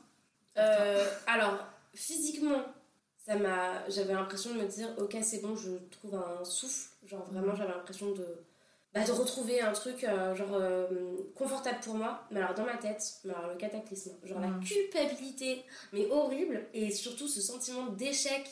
[1.26, 1.58] Alors
[1.92, 2.62] physiquement
[3.26, 6.88] ça m'a j'avais l'impression de me dire ok c'est bon je trouve un souffle.
[7.04, 8.26] Genre vraiment j'avais l'impression de
[8.94, 10.86] bah, de retrouver un truc euh, genre euh,
[11.34, 14.12] confortable pour moi mais alors dans ma tête mais alors le cataclysme.
[14.22, 18.46] Genre la culpabilité mais horrible et surtout ce sentiment d'échec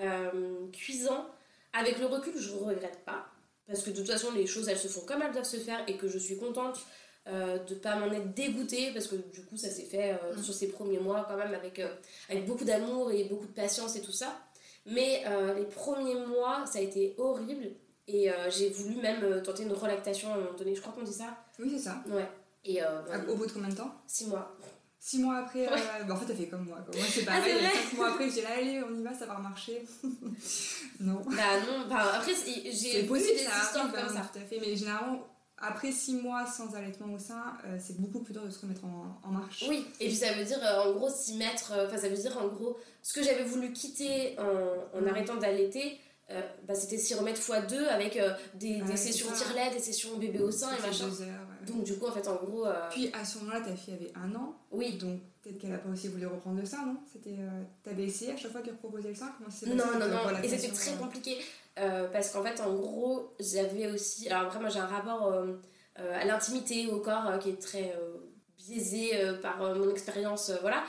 [0.00, 1.26] euh, cuisant.
[1.72, 3.26] Avec le recul je regrette pas
[3.68, 5.84] parce que de toute façon les choses elles se font comme elles doivent se faire
[5.86, 6.80] et que je suis contente
[7.26, 10.42] de pas m'en être dégoûtée parce que du coup ça s'est fait mm.
[10.42, 11.82] sur ces premiers mois quand même avec,
[12.28, 14.40] avec beaucoup d'amour et beaucoup de patience et tout ça.
[14.86, 15.22] Mais
[15.56, 17.68] les premiers mois ça a été horrible
[18.08, 21.12] et j'ai voulu même tenter une relactation à un moment donné je crois qu'on dit
[21.12, 22.28] ça oui c'est ça ouais
[22.64, 22.80] et
[23.28, 23.94] au bout de combien de temps?
[24.06, 24.56] Six mois
[24.98, 26.78] Six mois après, bah, en fait, t'as fait comme moi.
[26.92, 27.52] Moi, c'est ah, pareil.
[27.62, 29.86] Ah, mois après, j'ai là, allez, on y va, ça va marcher.
[30.98, 31.22] non.
[31.26, 31.86] Bah, non.
[31.88, 34.28] Bah, après, j'ai vu des histoires comme ça.
[34.32, 34.58] Tout à fait.
[34.60, 35.24] Mais généralement,
[35.58, 38.82] après six mois sans allaitement au sein, euh, c'est beaucoup plus dur de se remettre
[38.84, 39.64] en, marche.
[39.68, 42.16] Oui, et puis ça veut dire euh, en gros s'y mettre, euh, enfin ça veut
[42.16, 45.08] dire en gros ce que j'avais voulu quitter en, en mm.
[45.08, 48.18] arrêtant d'allaiter, bah, c'était s'y remettre x2 avec
[48.54, 51.08] des, des sessions tire-lait, des sessions bébé au sein et machin.
[51.66, 52.66] Donc du coup en fait en gros.
[52.90, 54.56] Puis à ce moment-là ta fille avait un an.
[54.72, 54.98] Oui.
[54.98, 56.96] Donc peut-être qu'elle a pas aussi voulu reprendre le sein, non?
[57.12, 57.36] C'était,
[57.84, 59.32] t'avais essayé à chaque fois qu'elle proposait le sein?
[59.38, 61.38] Comment Non, non, non, et c'était très compliqué.
[61.78, 64.28] Euh, parce qu'en fait, en gros, j'avais aussi.
[64.28, 65.60] Alors, après, moi, j'ai un rapport euh,
[65.98, 67.94] euh, à l'intimité, au corps qui est très
[68.56, 69.12] biaisé
[69.42, 70.50] par mon expérience.
[70.62, 70.84] voilà.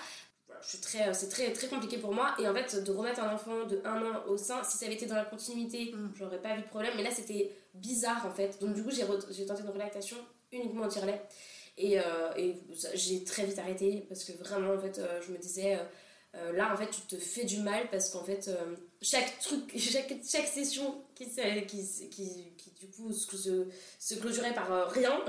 [0.61, 2.35] C'est très, très, très compliqué pour moi.
[2.39, 4.95] Et en fait, de remettre un enfant de 1 an au sein, si ça avait
[4.95, 6.11] été dans la continuité, mm.
[6.15, 6.93] j'aurais pas eu de problème.
[6.95, 8.59] Mais là, c'était bizarre en fait.
[8.61, 10.17] Donc, du coup, j'ai tenté une relactation
[10.51, 11.21] uniquement en tire-lait.
[11.79, 11.97] Et,
[12.37, 12.55] et
[12.95, 15.77] j'ai très vite arrêté parce que vraiment, en fait, je me disais
[16.37, 19.71] euh, là, en fait, tu te fais du mal parce qu'en fait, euh, chaque truc,
[19.77, 23.67] chaque, chaque session qui, qui, qui, qui du coup se,
[23.99, 25.23] se clôturait par euh, rien,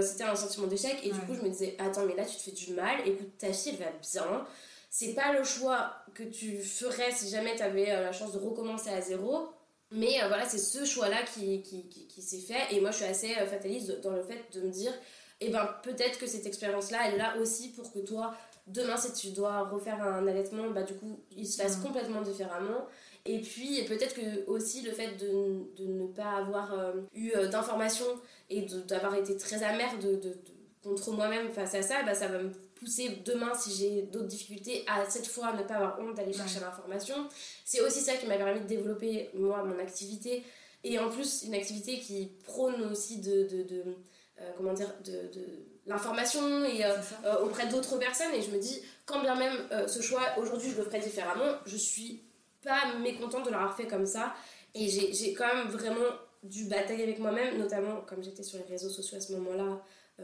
[0.00, 0.98] c'était un sentiment d'échec.
[1.04, 3.06] Et du coup, je me disais, attends, mais là, tu te fais du mal.
[3.06, 4.46] Écoute, ta fille, elle va bien.
[4.90, 8.90] C'est pas le choix que tu ferais si jamais tu avais la chance de recommencer
[8.90, 9.48] à zéro.
[9.90, 12.74] Mais voilà, c'est ce choix-là qui, qui, qui, s'est fait.
[12.74, 14.92] Et moi, je suis assez fataliste dans le fait de me dire,
[15.40, 18.36] eh ben, peut-être que cette expérience-là, elle est là aussi pour que toi,
[18.66, 22.86] demain si tu dois refaire un allaitement bah du coup il se fasse complètement différemment.
[23.24, 27.48] Et puis peut-être que aussi le fait de, de ne pas avoir euh, eu euh,
[27.48, 28.20] d'informations
[28.50, 30.36] et d'avoir été très amère de, de,
[30.82, 34.84] contre moi-même face à ça bah ça va me pousser demain si j'ai d'autres difficultés
[34.88, 37.14] à cette fois ne pas avoir honte d'aller chercher l'information.
[37.64, 40.42] C'est aussi ça qui m'a permis de développer moi mon activité.
[40.84, 43.84] Et en plus une activité qui prône aussi de, de
[44.40, 45.30] euh, comment dire de
[45.86, 48.32] l'information et euh, euh, auprès d'autres personnes.
[48.34, 51.56] Et je me dis quand bien même euh, ce choix aujourd'hui je le ferais différemment
[51.66, 52.22] je suis
[52.64, 54.34] pas mécontente de l'avoir fait comme ça.
[54.74, 56.06] Et j'ai quand même vraiment
[56.42, 59.82] dû batailler avec moi-même notamment comme j'étais sur les réseaux sociaux à ce moment-là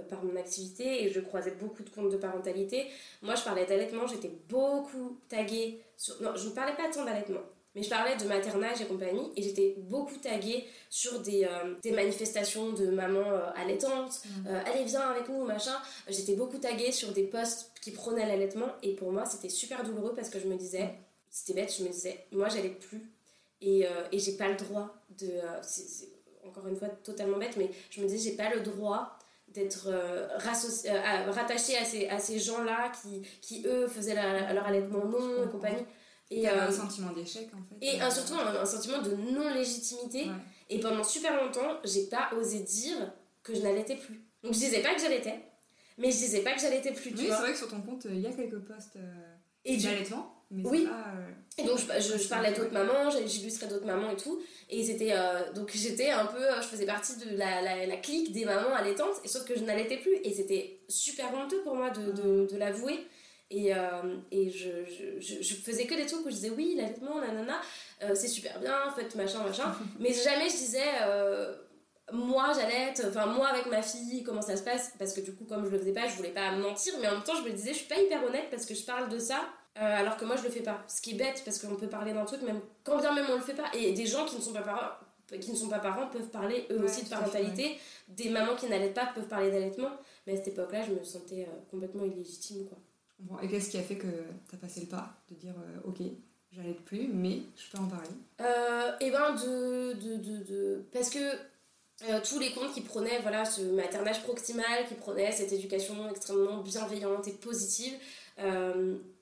[0.08, 1.04] par mon activité.
[1.04, 2.86] Et je croisais beaucoup de comptes de parentalité.
[3.20, 4.06] Moi je parlais d'allaitement.
[4.06, 6.22] J'étais beaucoup taguée sur...
[6.22, 7.42] non je ne parlais pas tant d'allaitement
[7.78, 11.92] mais je parlais de maternage et compagnie et j'étais beaucoup taguée sur des, euh, des
[11.92, 14.20] manifestations de mamans euh, allaitantes.
[14.24, 14.48] Mmh.
[14.48, 15.76] Euh, allez, viens avec nous, machin.
[16.08, 20.12] J'étais beaucoup taguée sur des posts qui prônaient l'allaitement et pour moi, c'était super douloureux
[20.12, 20.92] parce que je me disais,
[21.30, 23.12] c'était bête, je me disais, moi, j'allais plus
[23.60, 25.30] et, et j'ai pas le droit de.
[25.62, 26.08] c'est
[26.46, 29.88] encore une fois totalement bête, mais je me disais, j'ai pas le droit d'être
[30.38, 35.84] rattaché à ces, à ces gens-là qui, qui, eux, faisaient leur allaitement non et compagnie.
[36.30, 37.86] Et un euh, sentiment d'échec en fait.
[37.86, 40.26] Et un, surtout un, sentiment de non-légitimité.
[40.68, 43.12] Et pendant super longtemps, j'ai pas osé dire
[43.42, 44.22] que je n'allaitais plus.
[44.42, 45.40] Donc je disais pas que j'allaitais,
[45.96, 47.10] mais je disais pas que j'allaitais plus.
[47.10, 50.34] Oui, c'est vrai que sur ton compte, il y a quelques posts euh, d'allaitement.
[50.50, 50.86] Mais oui.
[50.86, 54.40] Euh, et donc je, je, parlais d'autres mamans, j'illustrais d'autres mamans et tout.
[54.68, 55.14] Et c'était.
[55.54, 56.42] donc j'étais un peu.
[56.60, 59.64] Je faisais partie de la, la, la, clique des mamans allaitantes, et sauf que je
[59.64, 60.14] n'allaitais plus.
[60.24, 63.06] Et c'était super honteux pour moi de, de, de l'avouer.
[63.50, 67.18] Et, euh, et je, je, je, faisais que des trucs où je disais oui, l'allaitement,
[67.18, 67.58] nanana,
[68.02, 69.74] euh, c'est super bien, faites machin, machin.
[69.98, 71.54] mais jamais je disais euh,
[72.12, 74.92] moi j'allaite, enfin moi avec ma fille, comment ça se passe?
[74.98, 77.12] Parce que du coup, comme je le faisais pas, je voulais pas mentir, mais en
[77.12, 79.18] même temps, je me disais, je suis pas hyper honnête parce que je parle de
[79.18, 79.40] ça.
[79.76, 80.84] alors que moi je le fais pas.
[80.86, 83.36] Ce qui est bête parce qu'on peut parler d'un truc même quand bien même on
[83.36, 83.70] le fait pas.
[83.72, 84.92] Et des gens qui ne sont pas parents,
[85.40, 87.78] qui ne sont pas parents peuvent parler eux aussi de parentalité.
[88.08, 89.92] Des mamans qui n'allaitent pas peuvent parler d'allaitement.
[90.26, 92.76] Mais à cette époque-là, je me sentais complètement illégitime quoi.
[93.42, 94.06] Et qu'est-ce qui a fait que
[94.48, 95.98] tu as passé le pas de dire euh, ok,
[96.52, 98.08] j'allais plus, mais je peux en parler?
[98.40, 103.44] Euh, eh ben de, de, de, Parce que euh, tous les comptes qui prenaient voilà,
[103.44, 107.94] ce maternage proximal, qui prenaient cette éducation extrêmement bienveillante et positive,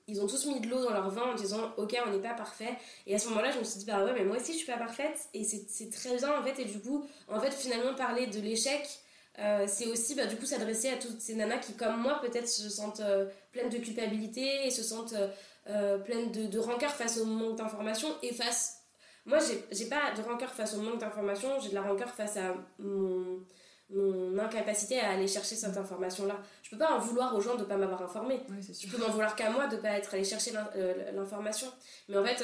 [0.09, 2.33] ils ont tous mis de l'eau dans leur vin en disant ok on n'est pas
[2.33, 2.77] parfait.
[3.07, 4.57] Et à ce moment là je me suis dit bah ouais mais moi aussi je
[4.59, 5.27] suis pas parfaite.
[5.33, 6.59] Et c'est très bien en fait.
[6.61, 8.87] Et du coup en fait finalement parler de l'échec
[9.39, 12.47] euh, c'est aussi bah, du coup s'adresser à toutes ces nanas qui comme moi peut-être
[12.47, 15.13] se sentent euh, pleines de culpabilité et se sentent
[15.69, 18.81] euh, pleines de, de rancœur face au manque d'informations et face
[19.25, 19.37] moi
[19.71, 23.39] j'ai pas de rancœur face au manque d'informations j'ai de la rancœur face à mon
[23.89, 26.35] mon incapacité à aller chercher cette information-là.
[26.61, 28.41] Je peux pas en vouloir aux gens de pas m'avoir informé.
[28.59, 30.51] je peux m'en vouloir qu'à moi de pas être allé chercher
[31.13, 31.71] l'information.
[32.09, 32.43] Mais en fait,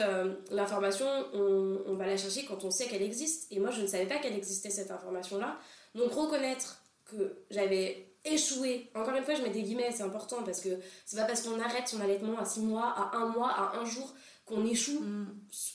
[0.52, 3.52] l'information, on, on, va la chercher quand on sait qu'elle existe.
[3.52, 5.58] Et moi, je ne savais pas qu'elle existait cette information-là.
[5.96, 6.83] Donc reconnaître
[7.16, 10.70] que j'avais échoué, encore une fois, je mets des guillemets, c'est important parce que
[11.06, 13.86] c'est pas parce qu'on arrête son allaitement à 6 mois, à 1 mois, à un
[13.86, 14.14] jour
[14.46, 15.00] qu'on échoue.
[15.00, 15.28] Mm.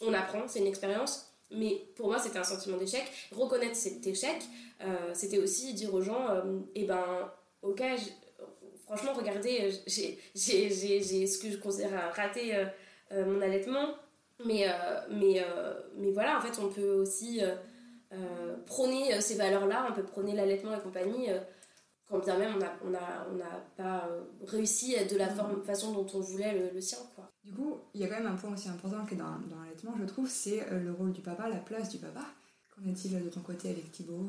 [0.03, 1.29] On apprend, c'est une expérience.
[1.51, 3.05] Mais pour moi, c'était un sentiment d'échec.
[3.33, 4.43] Reconnaître cet échec,
[4.83, 7.83] euh, c'était aussi dire aux gens, euh, eh ben, ok,
[8.85, 12.55] franchement, regardez, j'ai ce que je considère rater
[13.13, 13.95] euh, mon allaitement.
[14.45, 14.67] Mais,
[15.11, 15.45] mais,
[15.97, 17.41] mais voilà, en fait, on peut aussi
[18.67, 21.29] prôner ces valeurs-là, on peut prôner l'allaitement et compagnie
[22.09, 24.09] quand bien même on n'a on a, on a pas
[24.47, 26.97] réussi de la forme, façon dont on voulait le, le, sien.
[27.15, 27.31] Quoi.
[27.45, 29.93] Du coup, il y a quand même un point aussi important que dans, dans l'allaitement,
[29.99, 32.25] je trouve, c'est le rôle du papa, la place du papa.
[32.75, 34.27] Qu'en est-il de ton côté avec Thibaut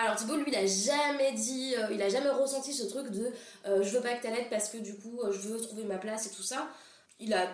[0.00, 3.30] alors Thibaut, lui, il a jamais dit, euh, il a jamais ressenti ce truc de
[3.66, 5.98] euh, je veux pas que t'allaites parce que du coup euh, je veux trouver ma
[5.98, 6.68] place et tout ça.
[7.18, 7.46] Il a,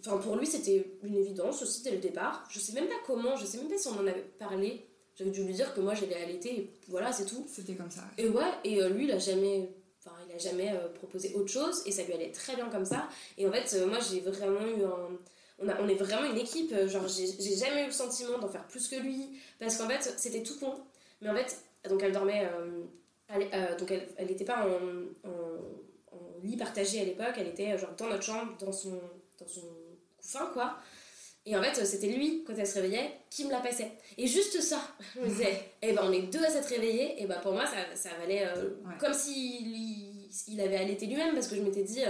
[0.00, 2.46] enfin pour lui c'était une évidence aussi dès le départ.
[2.50, 4.86] Je sais même pas comment, je sais même pas si on en avait parlé.
[5.16, 7.46] J'avais dû lui dire que moi j'allais allaiter et voilà c'est tout.
[7.48, 8.02] C'était comme ça.
[8.18, 9.68] Et ouais, et lui il a jamais,
[10.04, 13.08] enfin il a jamais proposé autre chose et ça lui allait très bien comme ça.
[13.38, 15.18] Et en fait moi j'ai vraiment eu un
[15.60, 18.66] on, a, on, est vraiment une équipe, genre j'ai jamais eu le sentiment d'en faire
[18.66, 20.74] plus que lui, parce qu'en fait c'était tout con,
[21.20, 22.46] mais en fait donc elle dormait.
[22.46, 22.82] Euh,
[23.30, 24.80] euh, donc elle n'était pas en,
[26.42, 29.00] lit partagé à l'époque, elle était genre dans notre chambre, dans son,
[29.40, 29.62] dans son
[30.18, 30.76] couffin, quoi.
[31.46, 33.92] Et en fait, c'était lui, quand elle se réveillait, qui me la passait.
[34.16, 34.80] Et juste ça,
[35.14, 37.66] je me disais, eh ben on est deux à s'être réveillés, et ben pour moi,
[37.66, 42.00] ça, ça valait euh, comme s'il il avait allaité lui-même, parce que je m'étais dit,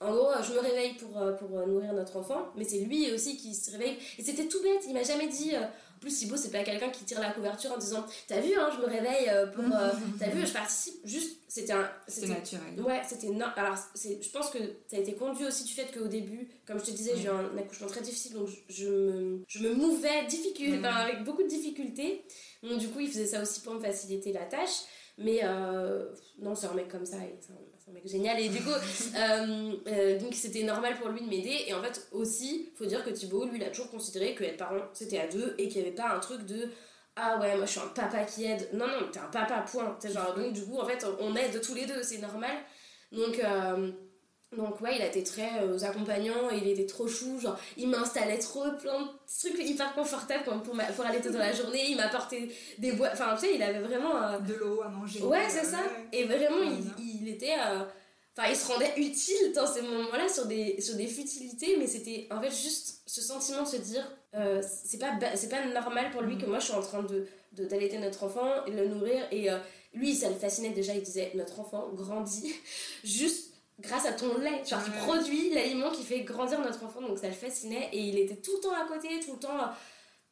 [0.00, 3.54] en gros, je me réveille pour, pour nourrir notre enfant, mais c'est lui aussi qui
[3.54, 3.96] se réveille.
[4.18, 5.52] Et c'était tout bête, il m'a jamais dit,
[6.02, 8.80] plus Sibo c'est pas quelqu'un qui tire la couverture en disant t'as vu hein, je
[8.82, 10.94] me réveille euh, pour euh, t'as vu je participe.
[11.04, 12.80] Juste c'était un c'était naturel.
[12.84, 16.08] Ouais c'était non alors je pense que ça a été conduit aussi du fait qu'au
[16.08, 19.58] début comme je te disais j'ai eu un accouchement très difficile donc je, me je
[19.60, 22.24] me mouvais difficile, avec beaucoup de difficultés.
[22.62, 24.82] Donc du coup il faisait ça aussi pour me faciliter la tâche.
[25.18, 26.06] Mais euh,
[26.38, 27.52] non c'est un mec comme ça et c'est
[27.92, 28.40] un mec génial.
[28.40, 28.70] Et du coup
[29.16, 31.64] euh, euh, donc c'était normal pour lui de m'aider.
[31.66, 34.56] Et en fait aussi faut dire que Thibaut lui il a toujours considéré que être
[34.56, 36.68] parent c'était à deux et qu'il n'y avait pas un truc de
[37.16, 38.68] ah ouais moi je suis un papa qui aide.
[38.72, 39.98] Non non t'es un papa point.
[40.02, 42.56] Genre donc du coup en fait on aide tous les deux c'est normal.
[43.12, 43.92] Donc euh,
[44.56, 48.38] donc ouais, il a été très euh, accompagnant, il était trop chou, genre il m'installait
[48.38, 49.08] trop plein de
[49.40, 53.46] trucs hyper confortables pour, pour aller dans la journée, il m'apportait des boîtes, enfin tu
[53.46, 54.22] sais, il avait vraiment...
[54.22, 55.22] Euh, de l'eau à manger.
[55.22, 55.78] Ouais, c'est ça,
[56.12, 56.62] et vraiment
[56.98, 57.54] il, il, était...
[57.54, 57.84] Euh,
[58.36, 62.26] enfin, il se rendait utile dans ces moments-là sur des, sur des futilités, mais c'était
[62.30, 66.36] en fait juste ce sentiment de se dire, c'est pas, c'est pas normal pour lui
[66.36, 66.50] que mm.
[66.50, 69.48] moi je suis en train de d'allaiter notre enfant et le nourrir, et
[69.92, 72.54] lui ça le fascinait déjà, il disait, notre enfant grandit
[73.04, 73.51] juste
[73.82, 74.64] grâce à ton lait.
[74.64, 77.88] Genre, tu produis l'aliment qui fait grandir notre enfant, donc ça le fascinait.
[77.92, 79.70] Et il était tout le temps à côté, tout le temps.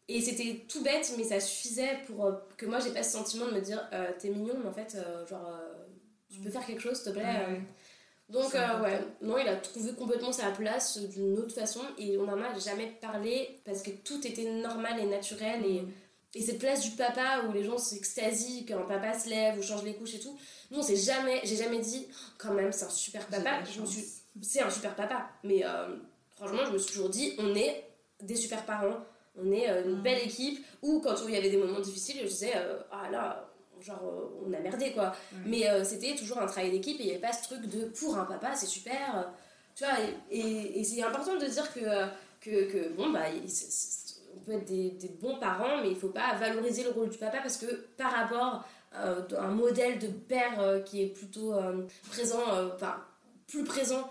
[0.09, 3.47] Et c'était tout bête, mais ça suffisait pour euh, que moi j'ai pas ce sentiment
[3.47, 5.61] de me dire euh, t'es mignon, mais en fait, euh, genre,
[6.33, 7.63] tu peux faire quelque chose, s'il te plaît.
[8.29, 12.41] Donc, ouais, non, il a trouvé complètement sa place d'une autre façon et on n'en
[12.41, 15.93] a jamais parlé parce que tout était normal et naturel et mm.
[16.35, 19.63] Et cette place du papa où les gens s'extasient quand un papa se lève ou
[19.63, 20.39] change les couches et tout,
[20.71, 22.07] nous on s'est jamais, j'ai jamais dit
[22.39, 23.65] quand même c'est un super papa.
[23.65, 24.05] Je me suis,
[24.41, 25.29] c'est un super papa.
[25.43, 25.97] Mais euh,
[26.37, 27.85] franchement, je me suis toujours dit on est
[28.23, 28.99] des super parents,
[29.37, 30.03] on est euh, une mm.
[30.03, 30.65] belle équipe.
[30.83, 34.01] Ou quand il y avait des moments difficiles, je disais euh, ah là, genre
[34.47, 35.13] on a merdé quoi.
[35.47, 38.17] Mais c'était toujours un travail d'équipe et il n'y avait pas ce truc de pour
[38.17, 39.33] un papa c'est super.
[39.75, 39.95] tu vois,
[40.31, 41.81] et, et, c'est important de dire que,
[42.41, 43.31] que, que bon bah
[44.37, 47.19] on peut être des, bons parents, mais il ne faut pas valoriser le rôle du
[47.19, 47.67] papa parce que
[47.97, 48.65] par rapport
[48.97, 52.43] euh, à un modèle de père euh, qui est plutôt euh, présent,
[52.75, 52.97] enfin
[53.47, 54.09] plus présent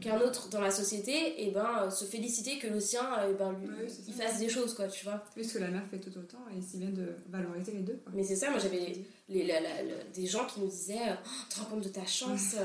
[0.00, 3.68] qu'un autre dans la société, et ben se féliciter que le sien, et ben, lui,
[4.08, 5.22] il fasse des choses, quoi, tu vois.
[5.34, 8.00] Puisque la mère fait tout autant, et c'est bien de valoriser les deux.
[8.12, 11.84] Mais c'est ça, moi j'avais des gens qui nous disaient oh, Tu te rends compte
[11.84, 12.56] de ta chance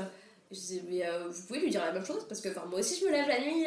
[0.50, 3.06] Je disais Mais vous pouvez lui dire la même chose, parce que moi aussi je
[3.06, 3.66] me lève la nuit.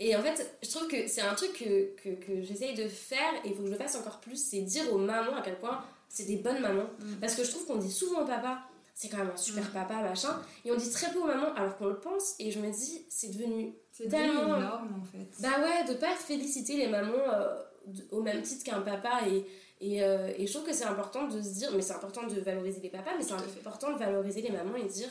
[0.00, 3.32] Et en fait, je trouve que c'est un truc que, que, que j'essaye de faire
[3.44, 5.58] et il faut que je le fasse encore plus, c'est dire aux mamans à quel
[5.58, 6.88] point c'est des bonnes mamans.
[6.98, 7.14] Mm.
[7.20, 8.58] Parce que je trouve qu'on dit souvent au papa
[8.96, 10.40] c'est quand même un super papa, machin.
[10.64, 13.04] Et on dit très peu aux mamans, alors qu'on le pense, et je me dis,
[13.08, 13.74] c'est devenu
[14.08, 15.26] Tellement- énorme en fait.
[15.40, 17.56] bah ouais, de pas féliciter les mamans euh,
[18.12, 19.44] au même titre qu'un papa et,
[19.80, 22.40] et, euh, et je trouve que c'est important de se dire, mais c'est important de
[22.40, 25.08] valoriser les papas, mais c'est important de valoriser les mamans et de dire,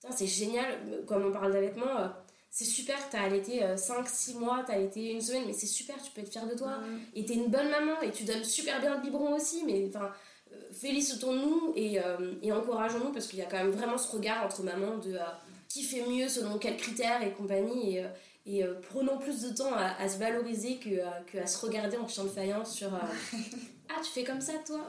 [0.00, 2.08] putain c'est génial, comme on parle d'allaitement, euh,
[2.54, 6.20] c'est super, t'as allaité 5-6 mois, t'as allaité une semaine, mais c'est super, tu peux
[6.20, 6.76] être fière de toi.
[6.78, 7.00] Mm.
[7.14, 10.10] Et t'es une bonne maman et tu donnes super bien le biberon aussi, mais enfin,
[10.52, 14.44] euh, félicitons-nous et, euh, et encourageons-nous parce qu'il y a quand même vraiment ce regard
[14.44, 15.22] entre mamans de euh,
[15.66, 17.96] qui fait mieux selon quels critères et compagnie.
[17.96, 18.08] Et, euh,
[18.44, 21.64] et euh, prenons plus de temps à, à se valoriser que, euh, que à se
[21.64, 22.98] regarder en chien de faïence sur euh,
[23.88, 24.80] Ah, tu fais comme ça toi?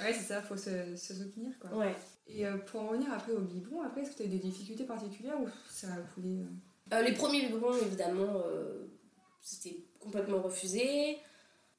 [0.00, 1.70] Ouais, c'est ça, faut se, se soutenir quoi.
[1.76, 1.94] Ouais.
[2.28, 4.38] Et euh, pour en revenir après au biberon, après, est-ce que tu as eu des
[4.38, 6.44] difficultés particulières ou ça a coulé
[6.92, 8.86] euh, les premiers biberons, évidemment, euh,
[9.40, 11.18] c'était complètement refusé.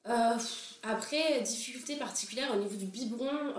[0.06, 0.36] Euh,
[0.82, 3.54] après, difficulté particulière au niveau du biberon,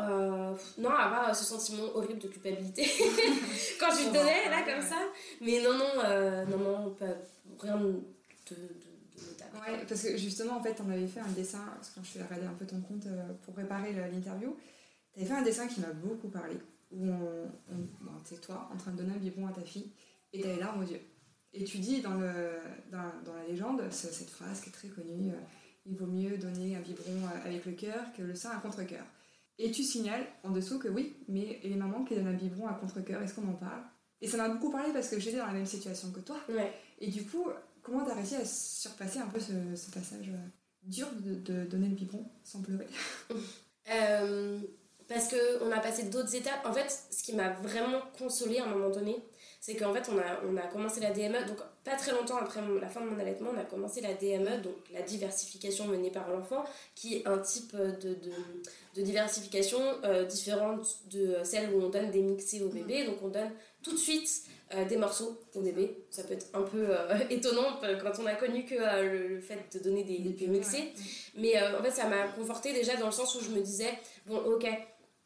[0.77, 2.83] non, part ce sentiment horrible de culpabilité
[3.79, 4.97] quand je le donnais, là, comme ça.
[5.41, 7.05] Mais non, non, non, non, pas,
[7.59, 9.57] rien de, de, de notable.
[9.67, 12.09] Ouais, parce que justement, en fait, on avait fait un dessin, parce que quand je
[12.11, 14.55] suis regardé un peu ton compte euh, pour préparer l'interview,
[15.13, 16.57] tu avais fait un dessin qui m'a beaucoup parlé,
[16.91, 19.89] où on, on- bon, c'est toi en train de donner un biberon à ta fille,
[20.31, 21.01] et tu as les larmes aux yeux.
[21.57, 22.31] Et tu dis dans, le,
[22.91, 25.35] dans, dans la légende, ce- cette phrase qui est très connue, euh,
[25.85, 29.05] il vaut mieux donner un biberon euh, avec le cœur que le sein à contre-cœur.
[29.57, 32.73] Et tu signales en dessous que oui, mais les mamans qui donnent un biberon à
[32.73, 33.83] contre-cœur, est-ce qu'on en parle?
[34.21, 36.37] Et ça m'a beaucoup parlé parce que j'étais dans la même situation que toi.
[36.49, 36.73] Ouais.
[36.99, 37.47] Et du coup,
[37.81, 40.47] comment t'as réussi à surpasser un peu ce, ce passage euh,
[40.83, 42.87] dur de, de donner le biberon sans pleurer?
[43.91, 44.59] Euh,
[45.07, 46.65] parce qu'on a passé d'autres étapes.
[46.65, 49.15] En fait, ce qui m'a vraiment consolée à un moment donné,
[49.65, 52.61] c'est qu'en fait, on a, on a commencé la DME, donc pas très longtemps après
[52.61, 56.11] mon- la fin de mon allaitement, on a commencé la DME, donc la diversification menée
[56.11, 58.31] par l'enfant, qui est un type de, de,
[58.95, 63.05] de diversification euh, différente de celle où on donne des mixés au bébé.
[63.05, 63.49] Donc on donne
[63.81, 64.43] tout de suite
[64.75, 65.97] euh, des morceaux au bébé.
[66.11, 69.63] Ça peut être un peu euh, étonnant quand on a connu que le, le fait
[69.73, 70.93] de donner des, des mixés.
[71.37, 73.89] Mais en fait, ça m'a confortée déjà dans le sens où je me disais,
[74.27, 74.67] bon, ok,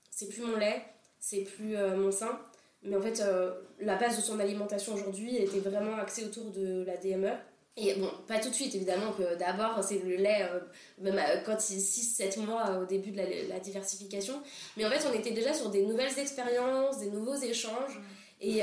[0.10, 0.82] c'est plus mon lait,
[1.20, 2.40] c'est plus mon sein.
[2.84, 6.84] Mais en fait, euh, la base de son alimentation aujourd'hui était vraiment axée autour de
[6.86, 7.32] la DME.
[7.78, 10.60] Et bon, pas tout de suite, évidemment, que d'abord, c'est le lait, euh,
[11.00, 14.42] même euh, quand il 6-7 mois au début de la, diversification.
[14.76, 18.00] Mais en fait, on était déjà sur des nouvelles expériences, des nouveaux échanges.
[18.42, 18.62] Et,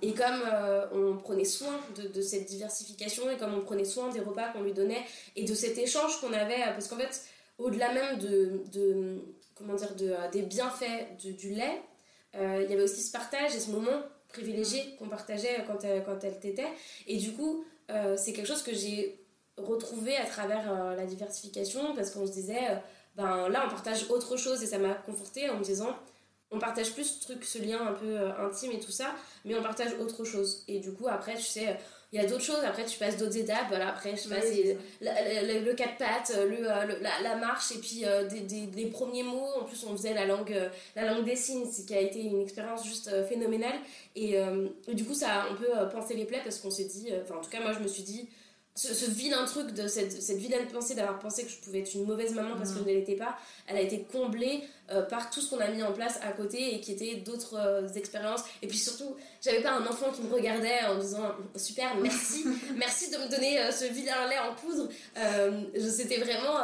[0.00, 0.44] et comme
[0.92, 4.72] on prenait soin de, cette diversification et comme on prenait soin des repas qu'on lui
[4.72, 7.22] donnait et de cet échange qu'on avait, parce qu'en fait,
[7.58, 9.18] au-delà même de, de,
[9.56, 11.82] comment dire, de, des bienfaits du lait,
[12.34, 16.22] il y avait aussi ce partage et ce moment privilégié qu'on partageait quand elle, quand
[16.22, 16.68] elle t'était.
[17.06, 19.18] Et du coup, euh, c'est quelque chose que j'ai
[19.56, 22.76] retrouvé à travers euh, la diversification parce qu'on se disait, euh,
[23.16, 25.96] ben là, on partage autre chose et ça m'a conforté en me disant,
[26.50, 29.14] on partage plus ce truc, ce lien un peu euh, intime et tout ça,
[29.44, 30.64] mais on partage autre chose.
[30.68, 31.78] Et du coup, après, tu sais,
[32.12, 33.66] il y a d'autres choses, après, tu passes d'autres étapes.
[33.68, 34.78] Voilà, après, je sais pas, Ouais, c'est c'est ça.
[35.02, 38.40] la- la- le quatre pattes, le, euh, le- la, la marche, et puis euh, des,
[38.66, 39.46] des, premiers mots.
[39.60, 42.20] En plus, on faisait la langue, euh, la langue des signes, ce qui a été
[42.22, 43.76] une expérience juste euh, phénoménale.
[44.16, 44.34] Et,
[44.88, 47.36] et du coup, ça a un peu pensé les plaies parce qu'on s'est dit, enfin,
[47.36, 48.28] en tout cas, moi, je me suis dit,
[48.78, 51.92] ce, ce vilain truc, de cette, cette vilaine pensée d'avoir pensé que je pouvais être
[51.94, 52.88] une mauvaise maman parce que je Mhm.
[52.88, 53.36] ne l'étais pas,
[53.66, 54.62] elle a été comblée
[54.92, 57.54] euh, par tout ce qu'on a mis en place à côté et qui étaient d'autres
[57.58, 58.42] euh, expériences.
[58.62, 62.44] Et puis surtout, j'avais pas un enfant qui me regardait en disant super, merci,
[62.76, 64.88] merci de me donner euh, ce vilain lait en poudre.
[65.16, 66.54] Euh, je- C'était vraiment,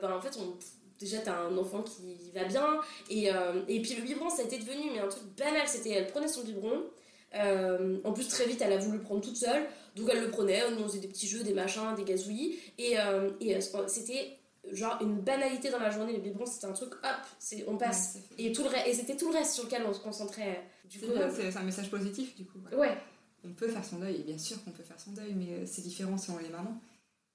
[0.00, 0.56] ben, en fait, on,
[0.98, 3.26] déjà t'as un enfant qui va bien et,
[3.68, 6.26] et puis le biberon ça a été devenu mais un truc banal c'était elle prenait
[6.26, 6.82] son biberon
[8.04, 9.62] en plus très vite elle a voulu le prendre toute seule
[9.98, 12.98] donc elle le prenait nous on faisait des petits jeux des machins des gazouillis et,
[12.98, 14.38] euh, et euh, c'était
[14.72, 18.16] genre une banalité dans la journée le biberon c'était un truc hop c'est on passe
[18.38, 20.98] Ouais, et tout le et c'était tout le reste sur lequel on se concentrait du
[20.98, 22.58] C'est coup euh, c'est un message positif du coup.
[22.60, 22.76] voilà.
[22.78, 22.98] ouais
[23.44, 25.82] On peut faire son deuil, et bien sûr qu'on peut faire son deuil, mais c'est
[25.82, 26.80] différent selon les mamans.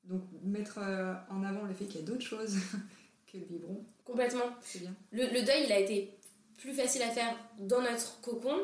[0.04, 2.56] Donc mettre euh, en avant le fait qu'il y a d'autres choses
[3.32, 4.93] que le biberon, complètement c'est bien.
[5.12, 6.12] le, le deuil, il a été
[6.58, 8.58] plus facile à faire dans notre cocon.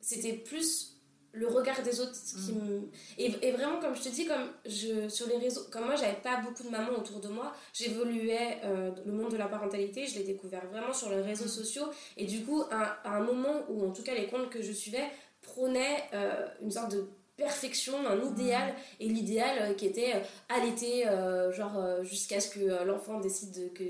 [0.00, 0.95] C'était plus
[1.36, 2.12] le regard des autres
[2.44, 2.88] qui me...
[3.18, 6.20] Et, et vraiment, comme je te dis, comme je, sur les réseaux, comme moi, j'avais
[6.22, 10.14] pas beaucoup de mamans autour de moi, j'évoluais euh, le monde de la parentalité, je
[10.18, 11.84] l'ai découvert vraiment sur les réseaux sociaux.
[12.16, 14.72] Et du coup, à, à un moment où, en tout cas, les comptes que je
[14.72, 15.08] suivais
[15.42, 17.06] prônaient euh, une sorte de
[17.36, 20.14] perfection, un idéal, et l'idéal euh, qui était
[20.48, 23.84] allaiter, euh, genre jusqu'à ce que l'enfant décide de- que,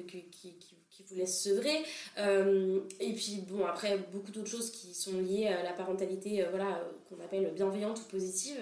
[1.09, 1.85] vous laisse sevrer.
[2.19, 6.51] Euh, et puis bon, après, beaucoup d'autres choses qui sont liées à la parentalité, euh,
[6.51, 8.57] voilà, euh, qu'on appelle bienveillante ou positive,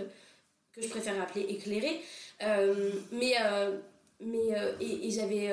[0.73, 2.01] que je préfère appeler éclairée.
[2.43, 3.35] Euh, mais
[4.21, 4.49] mais
[4.81, 5.51] et, et j'avais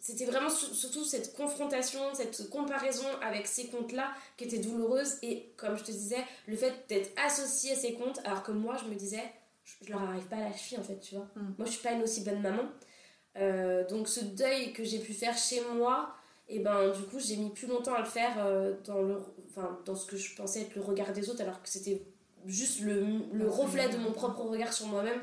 [0.00, 5.18] c'était vraiment surtout cette confrontation, cette comparaison avec ces comptes-là qui était douloureuse.
[5.22, 8.76] Et comme je te disais, le fait d'être associé à ces comptes, alors que moi,
[8.82, 9.22] je me disais,
[9.64, 11.26] je, leur arrive pas à la cheville en fait, tu vois.
[11.34, 11.54] Mm.
[11.58, 12.62] Moi, je suis pas une aussi bonne maman.
[13.36, 16.14] Euh, donc, ce deuil que j'ai pu faire chez moi,
[16.48, 19.18] et ben du coup, j'ai mis plus longtemps à le faire euh, dans, le,
[19.50, 22.02] enfin, dans ce que je pensais être le regard des autres, alors que c'était
[22.46, 25.20] juste le, le reflet de mon propre regard sur moi-même.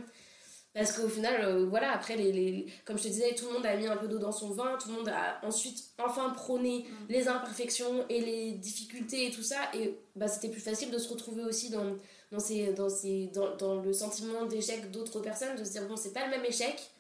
[0.76, 3.66] Parce qu'au final, euh, voilà, après, les, les, comme je te disais, tout le monde
[3.66, 6.80] a mis un peu d'eau dans son vin, tout le monde a ensuite enfin prôné
[6.80, 7.06] mm.
[7.08, 9.56] les imperfections et les difficultés et tout ça.
[9.74, 11.96] Et bah, c'était plus facile de se retrouver aussi dans,
[12.30, 15.96] dans, ces, dans, ces, dans, dans le sentiment d'échec d'autres personnes, de se dire, bon,
[15.96, 16.92] c'est pas le même échec,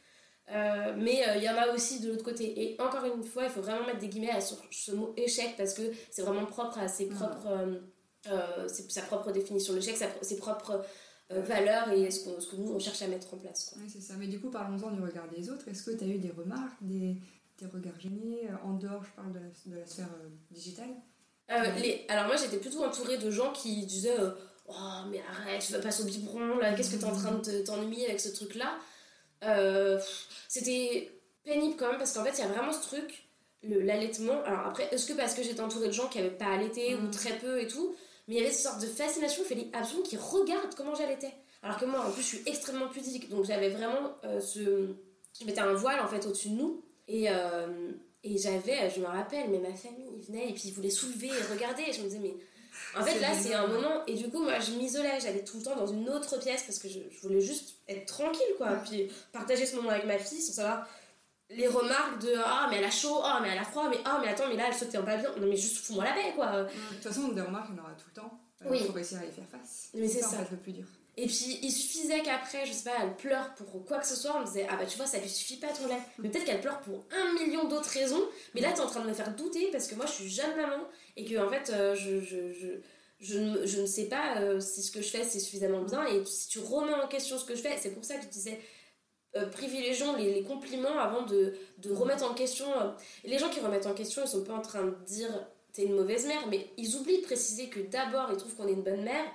[0.52, 2.62] euh, mais euh, il y en a aussi de l'autre côté.
[2.62, 5.74] Et encore une fois, il faut vraiment mettre des guillemets sur ce mot échec parce
[5.74, 7.16] que c'est vraiment propre à ses mm.
[7.16, 7.48] propres.
[8.68, 9.74] c'est sa propre définition.
[9.74, 10.84] L'échec, ses propres
[11.32, 13.74] euh, valeurs et ce, ce, que nous on cherche à mettre en place.
[13.78, 14.14] Oui, c'est ça.
[14.20, 15.68] Mais du coup, parlons-en du regard des autres.
[15.68, 17.16] Est-ce que tu as eu des remarques, des,
[17.58, 20.96] des regards gênés euh, en dehors, je parle de la, de la sphère euh, digitale?
[21.50, 22.06] Les...
[22.10, 24.18] Alors, moi j'étais plutôt entourée de gens qui disaient
[24.68, 24.74] Oh,
[25.10, 27.64] mais arrête, tu vas passer au biberon là, qu'est-ce que tu es en train de
[27.64, 28.78] t'ennuyer avec ce truc là
[30.48, 31.12] C'était
[31.43, 33.28] pénible quand même parce qu'en fait, il y a vraiment ce truc,
[33.64, 34.41] l'allaitement.
[34.46, 37.02] Alors, après, est-ce que parce que j'étais entourée de gens qui n'avaient pas allaité ou
[37.02, 37.12] mm.
[37.12, 37.96] très peu et tout
[38.28, 41.34] mais il y avait cette sorte de fascination, il fallait absolument qu'ils regardent comment j'allaitais.
[41.62, 44.96] Alors que moi, en plus, je suis extrêmement pudique, donc j'avais vraiment euh, ce.
[45.39, 47.91] Je mettais un voile en fait au-dessus de nous, et, euh,
[48.24, 51.28] et j'avais, je me rappelle, mais ma famille, ils venaient et puis ils voulaient soulever
[51.28, 52.36] et regarder, et je me disais, mais.
[52.97, 55.63] En fait, là, c'est un moment, et du coup, moi, je m'isolais, j'allais tout le
[55.63, 58.71] temps dans une autre pièce parce que je, voulais juste être tranquille, quoi.
[58.86, 60.88] Puis partager ce moment avec ma fille sans savoir
[61.49, 64.19] les remarques de ah mais elle a chaud ah mais elle a froid mais ah
[64.19, 66.34] mais attends mais là elle se tient pas bien non mais juste fous-moi la paix
[66.36, 66.63] quoi.
[66.63, 68.84] De toute façon des remarques il y en aura tout le temps il euh, oui.
[68.86, 69.89] faut réussir à y faire face.
[69.93, 70.86] Mais c'est ça, le plus dur.
[71.17, 74.36] Et puis il suffisait qu'après je sais pas elle pleure pour quoi que ce soit
[74.36, 76.43] on me disait ah bah tu vois ça lui suffit pas ton lait mais peut-être
[76.43, 78.21] qu'elle pleure pour un million d'autres raisons
[78.53, 80.57] mais là t'es en train de me faire douter parce que moi je suis jeune
[80.57, 80.84] maman
[81.16, 82.68] et que en fait euh, je, je, je
[83.20, 86.05] je ne, je ne, sais pas euh, si ce que je fais c'est suffisamment bien
[86.05, 88.28] et si tu remets en question ce que je fais c'est pour ça que je
[88.28, 88.59] disais
[89.38, 92.68] euh, privilégions les, compliments avant de, de, remettre en question.
[92.80, 92.91] Euh,
[93.26, 95.28] les gens qui remettent en question, ils sont pas en train de dire
[95.74, 98.72] t'es une mauvaise mère, mais ils oublient de préciser que d'abord ils trouvent qu'on est
[98.72, 99.26] une bonne mère,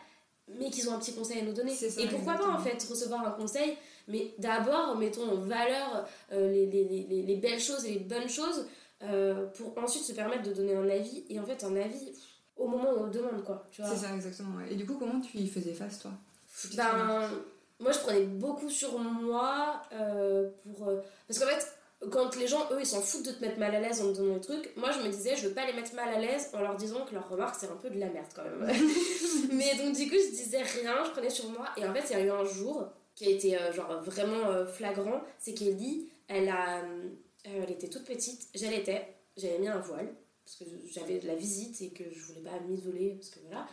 [0.49, 1.73] mais qu'ils ont un petit conseil à nous donner.
[1.73, 3.77] et pourquoi pas en fait recevoir un conseil,
[4.09, 8.67] mais d'abord mettons en valeur les, les, les, les, belles choses et les bonnes choses
[9.01, 12.13] pour ensuite se permettre de donner un avis, et en fait un avis
[12.57, 13.67] au moment où on le demande quoi.
[13.73, 14.61] C'est ça exactement.
[14.71, 16.11] Et du coup comment tu y faisais face toi?
[16.77, 17.31] Ben
[17.81, 21.67] moi je prenais beaucoup sur moi euh, pour euh, parce qu'en fait
[22.11, 24.19] quand les gens eux ils s'en foutent de te mettre mal à l'aise en te
[24.19, 26.51] donnant des trucs moi je me disais je veux pas les mettre mal à l'aise
[26.53, 28.67] en leur disant que leur remarque c'est un peu de la merde quand même
[29.53, 32.19] mais donc du coup je disais rien je prenais sur moi et en fait il
[32.19, 36.49] y a eu un jour qui a été euh, genre vraiment flagrant c'est qu'Ellie elle
[36.49, 36.83] a
[37.45, 40.15] elle était toute petite j'allaitais j'avais mis un voile
[40.45, 43.67] parce que j'avais de la visite et que je voulais pas m'isoler parce que voilà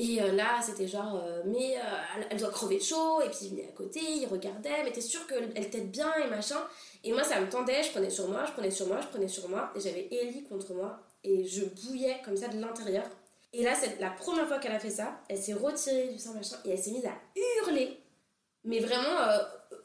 [0.00, 3.38] et euh, là, c'était genre, euh, mais euh, elle doit crever de chaud, et puis
[3.42, 6.60] il venait à côté, il regardait, mais t'es sûr qu'elle t'aide bien et machin.
[7.02, 9.26] Et moi, ça me tendait, je prenais sur moi, je prenais sur moi, je prenais
[9.26, 13.02] sur moi, et j'avais Ellie contre moi, et je bouillais comme ça de l'intérieur.
[13.52, 16.32] Et là, c'est la première fois qu'elle a fait ça, elle s'est retirée du sein
[16.32, 17.18] machin, et elle s'est mise à
[17.64, 17.98] hurler,
[18.62, 19.18] mais vraiment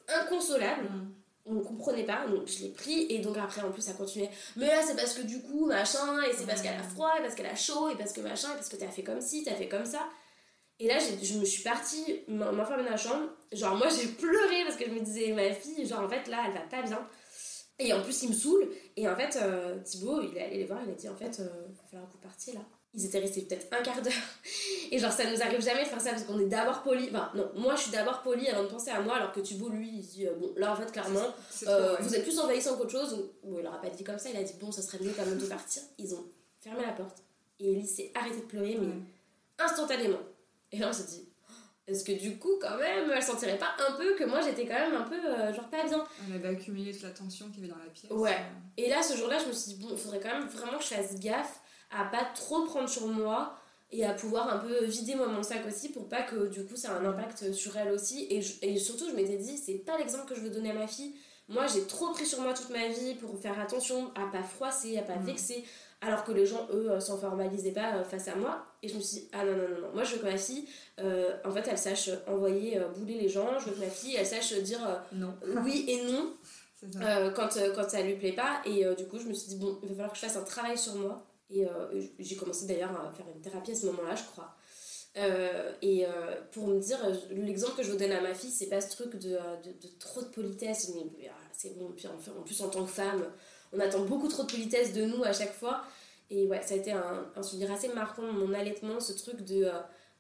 [0.08, 0.92] inconsolable.
[0.92, 1.13] Mm
[1.46, 4.30] on ne comprenait pas, donc je l'ai pris et donc après en plus ça continuait.
[4.56, 7.22] Mais là c'est parce que du coup machin et c'est parce qu'elle a froid et
[7.22, 9.44] parce qu'elle a chaud et parce que machin et parce que t'as fait comme ci,
[9.44, 10.08] t'as fait comme ça.
[10.80, 14.78] Et là je me suis partie m'enfermer dans la chambre, genre moi j'ai pleuré parce
[14.78, 17.08] que je me disais ma fille genre en fait là elle va pas bien.
[17.80, 20.66] Et en plus il me saoule et en fait euh, Thibaut il est allé les
[20.66, 22.62] voir, il a dit en fait euh, il va falloir que vous partiez là
[22.94, 24.14] ils étaient restés peut-être un quart d'heure.
[24.92, 27.10] Et genre, ça nous arrive jamais de faire ça parce qu'on est d'abord poli.
[27.10, 29.70] Enfin, non, moi je suis d'abord poli avant de penser à moi, alors que Thibaut,
[29.70, 31.34] lui, il dit euh, Bon, là en fait, clairement,
[31.68, 33.30] euh, vous êtes plus envahissant qu'autre chose.
[33.44, 35.26] Bon, il aura pas dit comme ça, il a dit Bon, ça serait mieux quand
[35.26, 35.82] même de partir.
[35.98, 36.24] Ils ont
[36.60, 37.24] fermé la porte.
[37.60, 38.94] Et Ellie s'est arrêtée de pleurer, mais
[39.64, 40.20] instantanément.
[40.72, 41.28] Et là, on s'est dit
[41.86, 44.80] est-ce que du coup, quand même, elle sentirait pas un peu que moi j'étais quand
[44.80, 46.02] même un peu euh, genre pas bien?
[46.26, 48.10] Elle avait accumulé toute la tension qu'il y avait dans la pièce.
[48.10, 48.38] Ouais.
[48.78, 50.84] Et là, ce jour-là, je me suis dit Bon, il faudrait quand même vraiment que
[50.84, 51.60] je fasse gaffe
[51.98, 53.56] à pas trop prendre sur moi
[53.92, 56.76] et à pouvoir un peu vider moi mon sac aussi pour pas que du coup
[56.76, 58.28] ça ait un impact sur elle aussi.
[58.30, 60.88] Et, et surtout je m'étais dit c'est pas l'exemple que je veux donner à ma
[60.88, 61.14] fille.
[61.48, 64.98] Moi j'ai trop pris sur moi toute ma vie pour faire attention à pas froisser
[64.98, 65.26] à pas mm.
[65.26, 65.64] vexer
[66.02, 68.66] alors que les gens eux euh, s'en formalisaient pas euh, face à moi.
[68.82, 69.94] Et je me suis dit ah non non non non.
[69.94, 70.68] Moi je veux que ma fille
[71.00, 73.60] euh, en fait elle sache envoyer bouler les gens.
[73.60, 74.80] Je veux que ma fille elle sache dire
[75.12, 75.36] non.
[75.64, 76.34] oui et non
[77.36, 78.62] quand, quand ça lui plaît pas.
[78.66, 80.44] Et du coup je me suis dit bon il va falloir que je fasse un
[80.44, 81.24] travail sur moi
[81.54, 84.56] et euh, j'ai commencé d'ailleurs à faire une thérapie à ce moment-là, je crois.
[85.16, 86.10] Euh, et euh,
[86.52, 86.98] pour me dire,
[87.32, 90.22] l'exemple que je vous donne à ma fille, c'est pas ce truc de, de, trop
[90.22, 93.24] de politesse, mais ah, c'est bon, puis en, plus en tant que femme,
[93.72, 95.84] on attend beaucoup trop de politesse de nous à chaque fois.
[96.30, 99.70] Et ouais, ça a été un, un souvenir assez marquant, mon allaitement, ce truc de,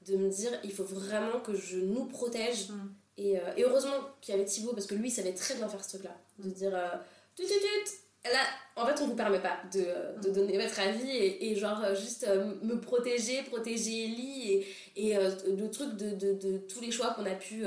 [0.06, 2.70] de me dire il faut vraiment que je nous protège.
[2.70, 2.94] Mm.
[3.18, 5.68] Et, euh, et heureusement qu'il y avait Thibaut, parce que lui, il savait très bien
[5.68, 6.16] faire ce truc-là.
[6.40, 6.90] De dire euh,
[7.36, 7.92] tut, tut, tut.
[8.26, 8.40] Là,
[8.78, 12.26] en fait, on vous permet pas de, de donner votre avis et, genre euh, juste
[12.28, 14.66] euh, me protéger, protéger Ellie
[14.96, 17.66] et, euh, le truc de, de, tous les choix qu'on a pu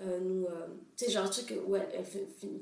[0.00, 0.46] nous.
[0.96, 1.88] tu sais, genre un truc où elle,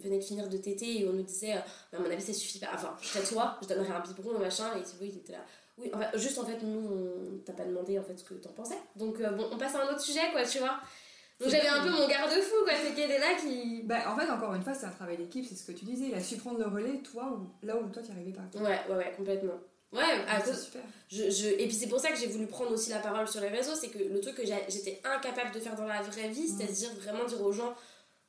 [0.02, 2.68] venait de finir de téter et on nous disait, à mon avis, ça suffit pas.
[2.72, 5.44] Enfin, je serais toi, je donnerais un biberon, machin, et Thibaut, il était là.
[5.78, 8.52] Oui, enfin, juste en fait, nous, on t'a pas demandé en fait ce que t'en
[8.52, 8.78] pensais.
[8.94, 10.78] Donc, bon, on passe à un autre sujet, quoi, tu vois.
[11.38, 13.82] Donc, j'avais un peu mon garde-fou, quoi, c'est qu'elle est là qui.
[13.84, 16.06] Bah, en fait, encore une fois, c'est un travail d'équipe, c'est ce que tu disais.
[16.06, 18.58] Il a su prendre le relais, toi, là où toi, tu n'y arrivais pas.
[18.58, 19.52] Ouais, ouais, ouais, complètement.
[19.92, 20.82] Ouais, à c'est cause, super.
[21.08, 23.40] Je, je- Et puis c'est pour ça que j'ai voulu prendre aussi la parole sur
[23.40, 26.48] les réseaux, c'est que le truc que j'étais incapable de faire dans la vraie vie,
[26.48, 27.74] c'est-à-dire vraiment dire aux gens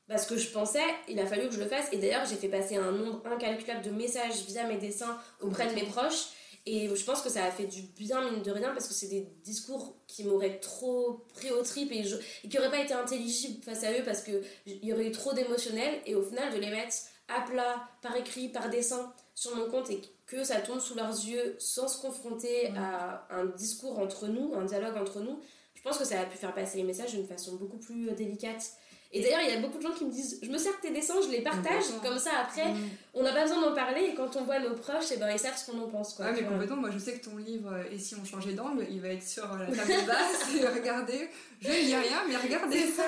[0.07, 1.87] bah, ce que je pensais, il a fallu que je le fasse.
[1.91, 5.73] Et d'ailleurs, j'ai fait passer un nombre incalculable de messages via mes dessins auprès de
[5.73, 6.27] mes proches.
[6.69, 9.07] Et je pense que ça a fait du bien, mine de rien, parce que c'est
[9.07, 12.93] des discours qui m'auraient trop pris au trip et, je- et qui n'auraient pas été
[12.93, 14.41] intelligibles face à eux parce qu'il
[14.83, 16.01] y aurait eu trop d'émotionnel.
[16.05, 16.95] Et au final, de les mettre
[17.29, 21.09] à plat, par écrit, par dessin, sur mon compte et que ça tombe sous leurs
[21.25, 25.39] yeux sans se confronter à un discours entre nous, un dialogue entre nous,
[25.75, 28.13] je pense que ça a pu faire passer les messages d'une façon beaucoup plus euh,
[28.13, 28.71] délicate.
[29.13, 30.81] Et d'ailleurs, il y a beaucoup de gens qui me disent Je me sers de
[30.81, 32.77] tes dessins, je les partage, comme ça après, Mm.
[33.13, 35.39] on n'a pas besoin d'en parler et quand on voit nos proches, eh ben, ils
[35.39, 36.13] savent ce qu'on en pense.
[36.13, 36.51] Quoi, Ouais, mais vois.
[36.51, 36.75] complètement.
[36.77, 39.23] Moi, je sais que ton livre, euh, Et si on changeait d'angle, il va être
[39.23, 41.29] sur euh, la table basse et regardez,
[41.61, 43.03] je ne dis rien, mais regardez ça.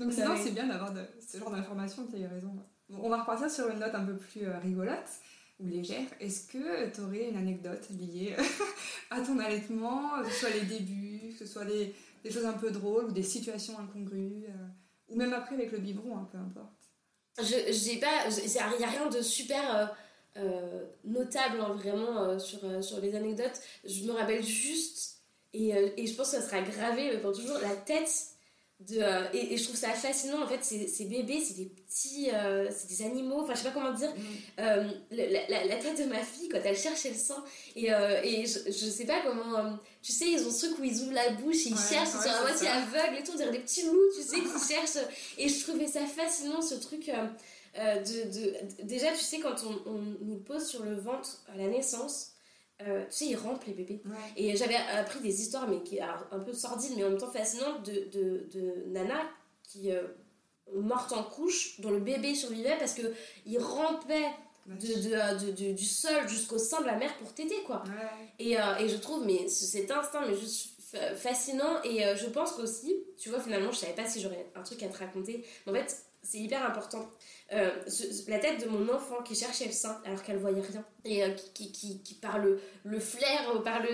[0.00, 0.40] Donc, c'est non, oui.
[0.42, 0.92] c'est bien d'avoir
[1.26, 2.52] ce genre d'informations, tu as eu raison.
[2.88, 4.96] Bon, on va repartir sur une note un peu plus euh, rigolote
[5.60, 6.02] ou légère.
[6.18, 8.34] Est-ce que tu aurais une anecdote liée
[9.10, 12.54] à ton allaitement, que ce soit les débuts, que ce soit des, des choses un
[12.54, 14.52] peu drôles ou des situations incongrues, euh,
[15.10, 16.72] ou même après avec le biberon, hein, peu importe.
[17.38, 18.28] Je j'ai pas.
[18.28, 19.86] Il n'y a rien de super euh,
[20.36, 23.60] euh, notable hein, vraiment euh, sur, sur les anecdotes.
[23.84, 27.76] Je me rappelle juste, et, et je pense que ça sera gravé pour toujours, la
[27.76, 28.30] tête
[28.88, 28.98] de.
[29.00, 32.30] euh, et, et je trouve ça fascinant en fait, ces, ces bébés, c'est des petits.
[32.32, 34.12] euh, c'est des animaux, enfin je sais pas comment dire.
[34.58, 37.42] Euh, la, la- la tête de ma fille quand elle cherchait le sang
[37.76, 41.00] et, et je, je sais pas comment tu sais ils ont ce truc où ils
[41.02, 43.32] ouvrent la bouche et ils Ouais, cherchent ils ouais, sont à moitié aveugles et tout
[43.34, 45.04] on dirait des petits loups tu sais qui cherchent
[45.38, 47.10] et je trouvais ça fascinant ce truc
[47.74, 51.68] de, de- déjà tu sais quand on, on nous pose sur le ventre à la
[51.68, 52.32] naissance
[52.86, 54.12] euh, tu sais ils rampent les bébés Ouais.
[54.36, 57.30] et j'avais appris des histoires, mais qui alors, un peu sordides, mais en même temps
[57.30, 59.20] fascinantes, de, de, de Nana
[59.62, 60.02] qui euh,
[60.74, 63.02] morte en couche, dont le bébé survivait parce que
[63.46, 64.28] il rampait
[64.66, 64.74] de,
[65.08, 67.82] de, euh, de- de- du sol jusqu'au sein de la mère pour téter, quoi.
[67.86, 68.28] Ouais.
[68.38, 72.26] Et, euh, et je trouve mais ce- cet instinct mais juste fa- fascinant et je
[72.26, 75.44] pense qu'aussi tu vois finalement je savais pas si j'aurais un truc à te raconter
[75.66, 77.08] mais en fait c'est hyper important
[77.52, 80.60] Euh, ce- ce- la tête de mon enfant qui cherchait le sein alors qu'elle voyait
[80.60, 83.88] rien et euh, qui, qui, qui, qui par le, le flair euh, par le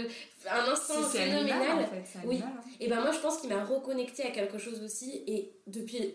[0.50, 2.04] un instant phénoménal animal, en fait.
[2.04, 2.34] c'est Oui.
[2.36, 2.70] animal, hein.
[2.80, 6.14] et ben moi je pense qu'il m'a reconnecté à quelque chose aussi et depuis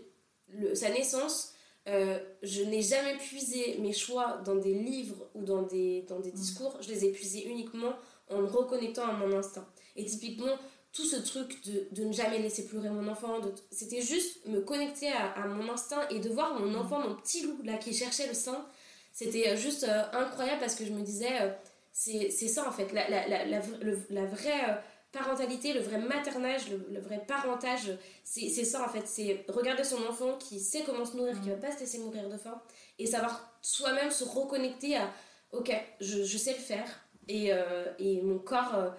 [0.50, 1.54] le- sa naissance
[1.88, 6.32] euh, je n'ai jamais puisé mes choix dans des livres ou dans des, dans des
[6.32, 7.94] discours je les ai puisés uniquement
[8.30, 10.56] en me reconnectant à mon instinct et typiquement
[10.94, 13.40] tout ce truc de, de ne jamais laisser pleurer mon enfant
[13.72, 17.44] c'était juste me connecter à, à mon instinct et de voir mon enfant mon petit
[17.46, 18.66] loup là qui cherchait le sein
[19.14, 21.50] c'était euh, juste euh, incroyable parce que je me disais euh,
[21.94, 22.94] c'est ça en fait.
[22.94, 24.74] La, la, la, la, le- la vraie euh,
[25.12, 27.92] parentalité, le vrai maternage, le, le vrai parentage,
[28.24, 29.06] c'est c'est ça en fait.
[29.08, 32.30] C'est regarder son enfant qui sait comment se nourrir, qui va pas se laisser mourir
[32.30, 32.62] de faim,
[32.98, 35.12] et savoir soi-même se reconnecter à
[35.52, 35.70] ok,
[36.00, 36.88] je, je sais le faire,
[37.28, 37.52] et,
[38.00, 38.94] et mon corps,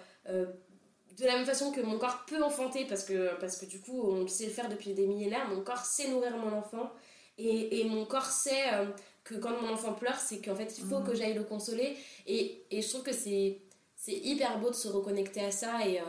[1.18, 4.00] de la même façon que mon corps peut enfanter, parce que, parce que du coup
[4.02, 6.90] on sait le faire depuis des millénaires, mon corps sait nourrir mon enfant,
[7.38, 8.86] et, et mon corps sait euh,
[9.24, 11.06] que quand mon enfant pleure, c'est qu'en fait il faut Mhm.
[11.06, 11.96] que j'aille le consoler,
[12.26, 13.60] et, et je trouve que c'est
[14.06, 15.86] hyper beau de se reconnecter à ça.
[15.86, 16.04] Et, euh,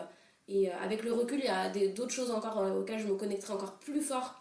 [0.47, 3.15] et euh, avec le recul il y a des- d'autres choses encore auxquelles je me
[3.15, 4.35] connecterai encore plus fort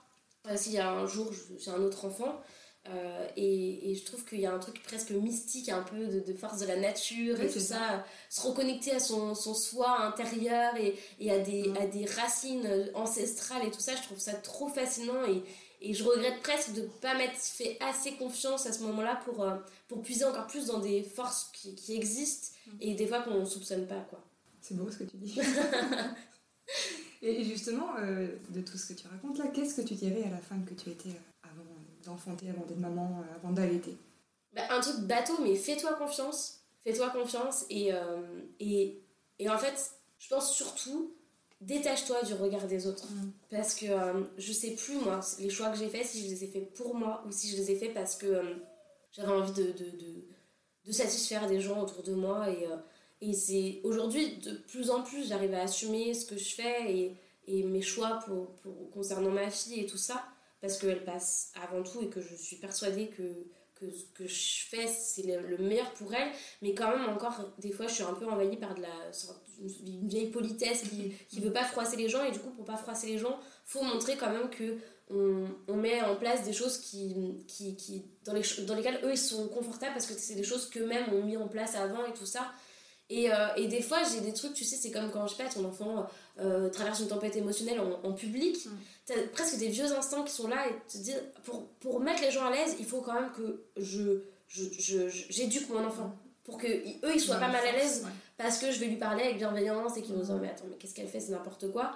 [0.57, 2.41] s'il y a un jour j'ai un autre enfant
[2.89, 6.19] Euh, et, et je trouve qu'il y a un truc presque mystique un peu de,
[6.19, 8.05] de force de la nature Oui, et tout ça.
[8.29, 11.77] se reconnecter à son, son soi intérieur et, et à, des, Mm.
[11.77, 15.45] à des racines ancestrales et tout ça je trouve ça trop fascinant et,
[15.81, 19.45] et je regrette presque de ne pas m'être fait assez confiance à ce moment-là pour,
[19.45, 19.55] euh,
[19.87, 22.49] pour puiser encore plus dans des forces qui, qui existent
[22.81, 24.25] et des fois qu'on ne soupçonne pas quoi.
[24.61, 25.39] C'est beau ce que tu dis.
[27.23, 30.31] et justement, euh, de tout ce que tu racontes là, qu'est-ce que tu dirais à
[30.31, 31.11] la femme que tu étais
[32.05, 33.97] d'enfanter, avant d'être maman, euh, avant d'allaiter
[34.55, 36.61] Bah, un truc bateau, mais fais-toi confiance.
[36.85, 38.21] Fais-toi confiance et, euh,
[38.59, 39.01] et,
[39.39, 41.15] et en fait, je pense surtout,
[41.61, 43.07] détache-toi du regard des autres.
[43.07, 43.33] Mm.
[43.51, 46.45] Parce que euh, je sais plus, moi, les choix que j'ai faits, si je les
[46.45, 48.55] ai faits pour moi ou si je les ai faits parce que euh,
[49.13, 50.25] j'avais envie de, de, de,
[50.87, 52.51] de satisfaire des gens autour de moi.
[52.51, 52.67] Et,
[53.21, 57.17] et c'est aujourd'hui, de plus en plus, j'arrive à assumer ce que je fais et,
[57.47, 60.25] et mes choix pour, pour, concernant ma fille et tout ça,
[60.63, 63.45] parce qu'elle passe avant tout et que je suis persuadée que
[63.83, 66.31] que ce que je fais, c'est le, meilleur pour elle.
[66.63, 69.11] Mais quand même, encore, des fois, je suis un peu envahie par de la,
[69.85, 72.25] une vieille politesse qui, qui veut pas froisser les gens.
[72.25, 74.79] Et du coup, pour pas froisser les gens, faut montrer quand même que
[75.11, 79.13] on, on met en place des choses qui, qui, qui dans, les, dans lesquelles eux,
[79.13, 82.15] ils sont confortables parce que c'est des choses qu'eux-mêmes ont mis en place avant et
[82.15, 82.53] tout ça.
[83.11, 85.43] Et, euh, et, des fois, j'ai des trucs, tu sais, c'est comme quand je sais
[85.43, 86.07] pas, ton enfant
[86.41, 88.65] euh, traverse une tempête émotionnelle en, en public.
[88.65, 88.71] Mm.
[89.05, 92.31] T'as presque des vieux instants qui sont là et te dire, pour, pour mettre les
[92.31, 96.07] gens à l'aise, il faut quand même que je, j'éduque je, mon enfant.
[96.07, 96.19] Mm.
[96.45, 98.07] Pour que eux, ils soient pas mal à l'aise
[98.37, 100.65] parce que je vais lui parler avec bienveillance et qu'ils vont se dire, mais attends,
[100.69, 101.93] mais qu'est-ce qu'elle fait, c'est n'importe quoi.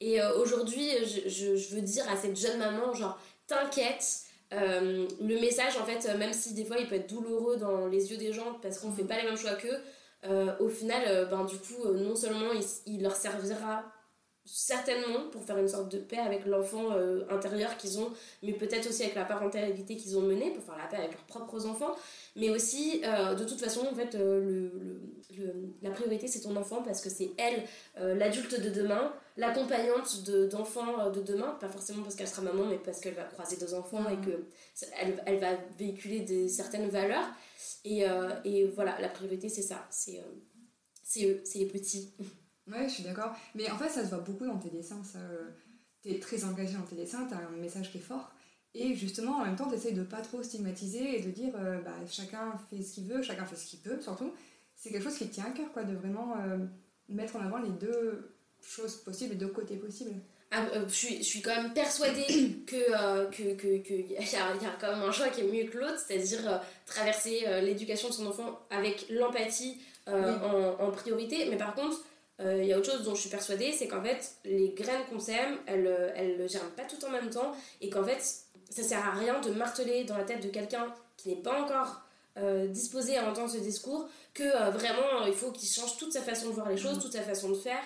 [0.00, 4.24] Et euh, aujourd'hui, je, je, veux dire à cette jeune maman, genre, t'inquiète.
[4.50, 8.18] le message, en fait, même si des fois il peut être douloureux dans les yeux
[8.18, 9.08] des gens parce qu'on ne fait mm.
[9.08, 9.80] pas les mêmes choix qu'eux, euh,
[10.60, 12.50] au final, euh, ben, du coup, euh, non seulement
[12.86, 13.84] il, leur servira
[14.44, 16.90] certainement pour faire une sorte de paix avec l'enfant
[17.30, 18.12] intérieur qu'ils ont,
[18.44, 21.24] mais peut-être aussi avec la parentalité qu'ils ont menée, pour faire la paix avec leurs
[21.24, 21.96] propres enfants,
[22.36, 24.70] mais aussi, de toute façon, en fait, le,
[25.36, 25.52] le,
[25.82, 27.64] la priorité, c'est ton enfant, parce que c'est elle,
[28.16, 33.00] l'adulte de demain, l'accompagnante d'enfants de, demain, pas forcément parce qu'elle sera maman, mais parce
[33.00, 34.44] qu'elle va croiser deux enfants et que
[35.02, 37.26] elle, elle va véhiculer des, certaines valeurs.
[37.86, 39.86] Et, euh, et voilà, la priorité, c'est ça.
[39.90, 40.24] C'est euh,
[41.04, 42.12] c'est eux, c'est les petits.
[42.68, 43.32] Ouais, je suis d'accord.
[43.54, 45.00] Mais en fait, ça se voit beaucoup dans tes dessins.
[45.14, 45.50] Euh,
[46.02, 48.32] tu es très engagé dans tes dessins, tu as un message qui est fort.
[48.74, 51.94] Et justement, en même temps, tu essayes de pas trop stigmatiser et de dire bah,
[52.08, 54.32] chacun fait ce qu'il veut, chacun fait ce qu'il peut, surtout.
[54.74, 56.34] C'est quelque chose qui tient à cœur, quoi, de vraiment
[57.08, 60.20] mettre en avant les deux choses possibles, les deux côtés possibles.
[60.56, 64.22] Ah, euh, je, suis, je suis quand même persuadée que euh, qu'il que, y, a,
[64.22, 68.08] y a quand même un choix qui est mieux que l'autre, c'est-à-dire euh, traverser l'éducation
[68.08, 71.46] de son enfant avec l'empathie en, en, priorité.
[71.50, 71.98] Mais par contre,
[72.40, 75.18] il y a autre chose dont je suis persuadée, c'est qu'en fait, les graines qu'on
[75.18, 78.22] sème, elles, elles ne germent pas tout en même temps, et qu'en fait,
[78.70, 82.02] ça sert à rien de marteler dans la tête de quelqu'un qui n'est pas encore
[82.68, 86.52] disposé à entendre ce discours, que vraiment, il faut qu'il change toute sa façon de
[86.52, 87.02] voir les choses, mmh.
[87.02, 87.82] toute sa façon de faire,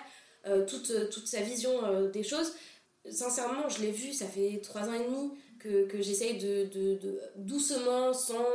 [0.67, 2.53] toute, toute sa vision euh, des choses.
[3.09, 6.95] Sincèrement, je l'ai vu, ça fait trois ans et demi que, que j'essaye de, de,
[6.95, 8.45] de, doucement, sans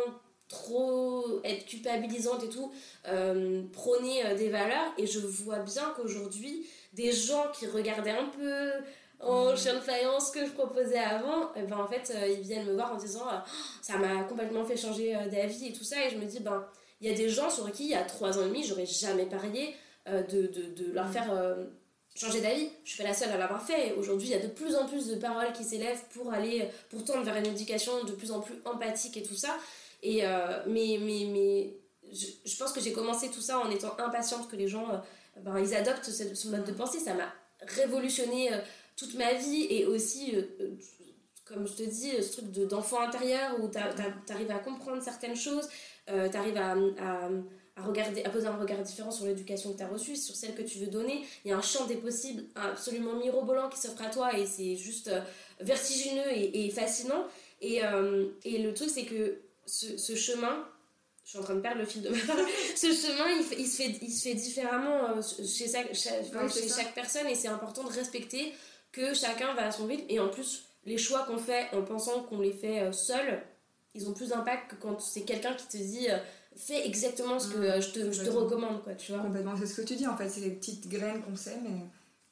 [0.49, 2.73] trop être culpabilisante et tout,
[3.09, 4.93] euh, prôner des valeurs.
[4.99, 8.71] Et je vois bien qu'aujourd'hui, des gens qui regardaient un peu
[9.19, 9.57] en mmh.
[9.57, 12.93] chien de faïence que je proposais avant, eh ben en fait, ils viennent me voir
[12.93, 13.25] en disant
[13.83, 15.97] ça m'a complètement fait changer d'avis et tout ça.
[16.07, 16.65] Et je me dis, ben,
[17.01, 18.87] il y a des gens sur qui, il y a trois ans et demi, j'aurais
[18.87, 19.75] jamais parié
[20.09, 21.65] euh, de, de, de, leur faire euh,
[22.15, 22.69] changer d'avis.
[22.85, 23.93] Je suis pas la seule à l'avoir fait.
[23.95, 27.05] Aujourd'hui, il y a de plus en plus de paroles qui s'élèvent pour aller, pour
[27.05, 29.57] tendre vers une éducation de plus en plus empathique et tout ça.
[30.05, 31.75] Et, euh, mais, mais, mais
[32.13, 35.03] je, je pense que j'ai commencé tout ça en étant impatiente que les gens
[35.43, 36.77] ben, ils adoptent ce, mode de mm.
[36.77, 37.01] pensée.
[37.01, 38.51] Ça m'a révolutionné
[38.97, 40.37] toute ma vie et aussi,
[41.45, 43.79] comme je te dis, ce truc d'enfant intérieur où tu
[44.33, 45.69] arrives à comprendre certaines choses,
[46.07, 47.29] tu arrives à, à
[47.77, 50.55] à, regarder, à poser un regard différent sur l'éducation que tu as reçue, sur celle
[50.55, 51.25] que tu veux donner.
[51.45, 54.77] Il y a un champ des possibles absolument mirobolant qui s'offre à toi et c'est
[54.77, 55.21] juste euh,
[55.61, 57.27] vertigineux et, fascinant.
[57.61, 60.67] Et, euh, et, le truc, c'est que ce, ce, chemin,
[61.25, 62.47] je suis en train de perdre le fil de ma parole,
[62.77, 66.95] ce chemin, il, il, se fait, il se fait différemment euh, chez, chaque, chez chaque
[66.95, 68.55] personne et c'est important de respecter
[68.91, 70.07] que chacun va à son rythme.
[70.09, 73.43] Et en plus, les choix qu'on fait en pensant qu'on les fait seuls,
[73.95, 76.09] ils ont plus d'impact que quand c'est quelqu'un qui te dit
[76.57, 79.23] fais exactement ce que mmh, je, te, je, te, recommande, quoi, tu vois.
[79.23, 81.87] Complètement, c'est ce que tu dis, en fait, c'est les petites graines qu'on sème et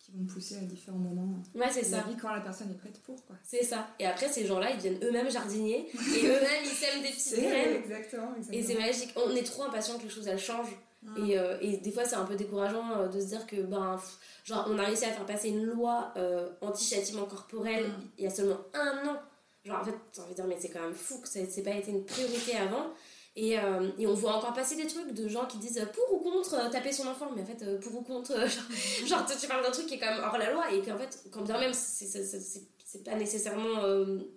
[0.05, 2.03] qui vont pousser à différents moments ouais, c'est ça.
[2.03, 3.37] vie quand la personne est prête pour, quoi.
[3.43, 3.89] C'est ça.
[3.99, 7.77] Et après, ces gens-là, ils deviennent eux-mêmes jardiniers et eux-mêmes, ils sèment des petites graines.
[7.77, 8.59] Exactement, exactement.
[8.59, 9.15] Et c'est magique.
[9.17, 10.77] On est trop impatient que les choses, elles changent.
[11.03, 11.31] Mmh.
[11.31, 14.01] Et, euh, et, des fois, c'est un peu décourageant euh, de se dire que, ben,
[14.45, 18.03] genre, on a réussi à faire passer une loi euh, anti-châtiment corporel mmh.
[18.19, 19.17] il y a seulement un an.
[19.65, 21.63] Genre, en fait, j'ai envie de dire, mais c'est quand même fou que ça n'ait
[21.63, 22.91] pas été une priorité avant.
[23.37, 26.23] Et, euh, et, on voit encore passer des trucs de gens qui disent pour ou
[26.23, 28.33] contre euh, taper son enfant, mais en fait, euh, pour ou contre,
[29.07, 31.25] genre, tu parles d'un truc qui est quand même hors la loi, et qu'en fait,
[31.33, 33.83] quand bien même c'est pas nécessairement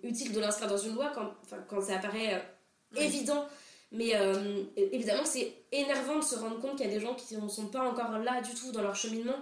[0.02, 1.30] utile de l'inscrire dans une loi quand,
[1.68, 2.44] quand ça apparaît
[2.96, 3.46] évident.
[3.92, 4.14] Mais
[4.76, 7.68] évidemment, c'est énervant de se rendre compte qu'il y a des gens qui ne sont
[7.68, 9.36] pas encore là du tout dans leur cheminement.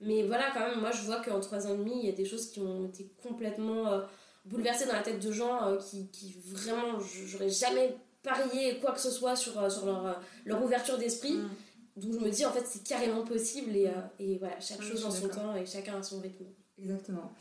[0.00, 2.12] Mais voilà, quand même, moi je vois qu'en trois ans et demi, il y a
[2.12, 4.02] des choses qui ont été complètement
[4.44, 9.10] bouleversées dans la tête de gens qui, qui vraiment, j'aurais jamais parier quoi que ce
[9.10, 10.12] soit sur, euh, sur leur, euh,
[10.44, 11.34] leur ouverture d'esprit.
[11.34, 11.50] Mm.
[11.96, 15.04] Donc je me dis, en fait, c'est carrément possible et, euh, et voilà, chaque chose
[15.04, 16.46] en son temps et chacun a son rythme.
[16.76, 17.32] Exactement.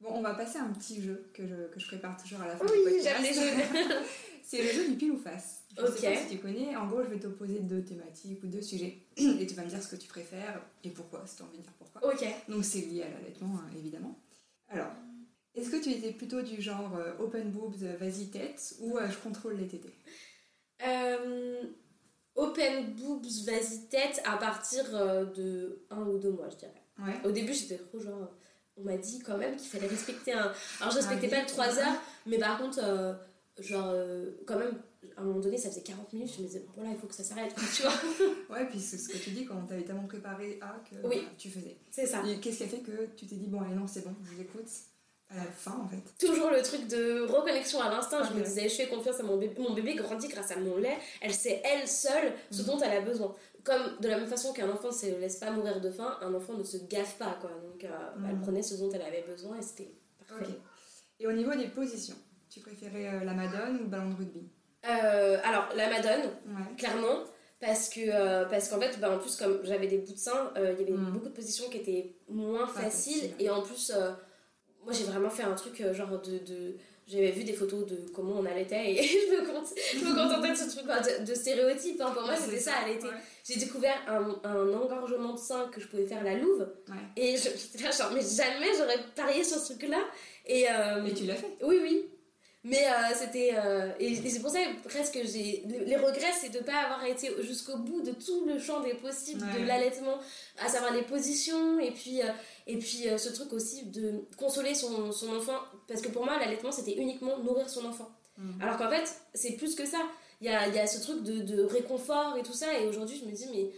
[0.00, 2.48] Bon, on va passer à un petit jeu que je, que je prépare toujours à
[2.48, 3.04] la fin Oui, du podcast.
[3.04, 3.62] j'aime les jeux.
[4.44, 5.62] C'est le jeu du pile ou face.
[5.78, 5.96] Je Ok.
[5.98, 6.74] sais pas si tu connais.
[6.76, 9.80] En gros, je vais t'opposer deux thématiques ou deux sujets et tu vas me dire
[9.80, 12.12] ce que tu préfères et pourquoi, si tu as envie de dire pourquoi.
[12.12, 12.26] Ok.
[12.48, 14.18] Donc c'est lié à l'allaitement, hein, évidemment.
[14.68, 14.90] Alors,
[15.54, 19.08] est-ce que tu étais plutôt du genre euh, open boobs, euh, vas-y tête, ou euh,
[19.10, 19.94] je contrôle les tétés?
[20.86, 21.62] Euh,
[22.34, 26.82] open boobs, vas-y tête, à partir de un ou deux mois, je dirais.
[26.98, 27.28] Ouais.
[27.28, 28.30] Au début, j'étais trop genre.
[28.78, 30.50] On m'a dit quand même qu'il fallait respecter un.
[30.80, 31.78] Alors, je respectais oui, pas le 3 ouais.
[31.82, 33.12] heures, mais par contre, euh,
[33.58, 34.80] genre, euh, quand même,
[35.16, 36.32] à un moment donné, ça faisait 40 minutes.
[36.34, 37.92] Je me disais, bon, voilà, il faut que ça s'arrête, tu vois.
[38.48, 41.16] Ouais, puis c'est ce que tu dis quand on t'avait tellement préparé à que Oui.
[41.16, 41.76] voilà, tu faisais.
[41.90, 42.22] C'est ça.
[42.26, 44.30] Et qu'est-ce qui a fait que tu t'es dit, bon, allez, non, c'est bon, je
[44.30, 44.68] vous écoute?
[45.32, 48.22] À la fin en fait Toujours le truc de reconnexion à l'instinct.
[48.24, 49.54] Je me disais, je fais confiance à mon bébé.
[49.58, 50.96] Mon bébé grandit grâce à mon lait.
[51.20, 52.66] Elle sait elle seule ce Mhm.
[52.68, 53.34] dont elle a besoin.
[53.64, 56.34] Comme de la même façon qu'un enfant ne se laisse pas mourir de faim, un
[56.34, 57.50] enfant ne se gaffe pas, quoi.
[57.50, 58.26] Donc, euh, Mhm.
[58.30, 59.92] elle prenait ce dont elle avait besoin et c'était
[60.28, 60.58] parfait.
[61.20, 62.16] Et au niveau des positions,
[62.50, 64.48] tu préférais euh, la madone ou le ballon de rugby?
[64.88, 66.76] Euh, alors, la madone, Ouais.
[66.76, 67.24] clairement.
[67.60, 70.52] Parce que euh, parce qu'en fait, bah, en plus, comme j'avais des bouts de sein,
[70.56, 71.12] euh, il y avait Mhm.
[71.12, 73.30] beaucoup de positions qui étaient moins faciles.
[73.38, 74.10] Et en plus, euh,
[74.84, 76.38] moi j'ai vraiment fait un truc euh, genre de.
[76.38, 76.74] de
[77.08, 80.50] j'avais vu des photos de comment on allaitait et je me, compte, je me contentais
[80.52, 82.00] de ce truc de, de stéréotypes.
[82.00, 82.10] hein.
[82.12, 83.06] Pour moi, c'était c'est ça, allaiter.
[83.08, 83.12] Ouais.
[83.44, 86.66] J'ai découvert un, un engorgement de sein que je pouvais faire la louve.
[86.88, 86.94] Ouais.
[87.16, 89.98] Et je- j'étais là, genre, mais jamais j'aurais parié sur ce truc-là.
[90.46, 91.56] Et, euh, Et tu l'as fait?
[91.62, 92.06] Oui, oui.
[92.64, 93.54] Mais euh, c'était.
[93.56, 95.64] euh, et et c'est pour ça que presque j'ai.
[95.66, 98.94] Les regrets, c'est de ne pas avoir été jusqu'au bout de tout le champ des
[98.94, 99.62] possibles Ouais.
[99.62, 100.18] de l'allaitement,
[100.64, 102.26] à savoir les positions, et puis, euh,
[102.68, 105.58] et puis ce truc aussi de consoler son, son enfant.
[105.88, 108.08] Parce que pour moi, l'allaitement, c'était uniquement nourrir son enfant.
[108.38, 108.62] Mhm.
[108.62, 109.98] Alors qu'en fait, c'est plus que ça.
[110.40, 112.78] Il y a, y a ce truc de, de réconfort et tout ça.
[112.78, 113.70] Et aujourd'hui, je me dis, mais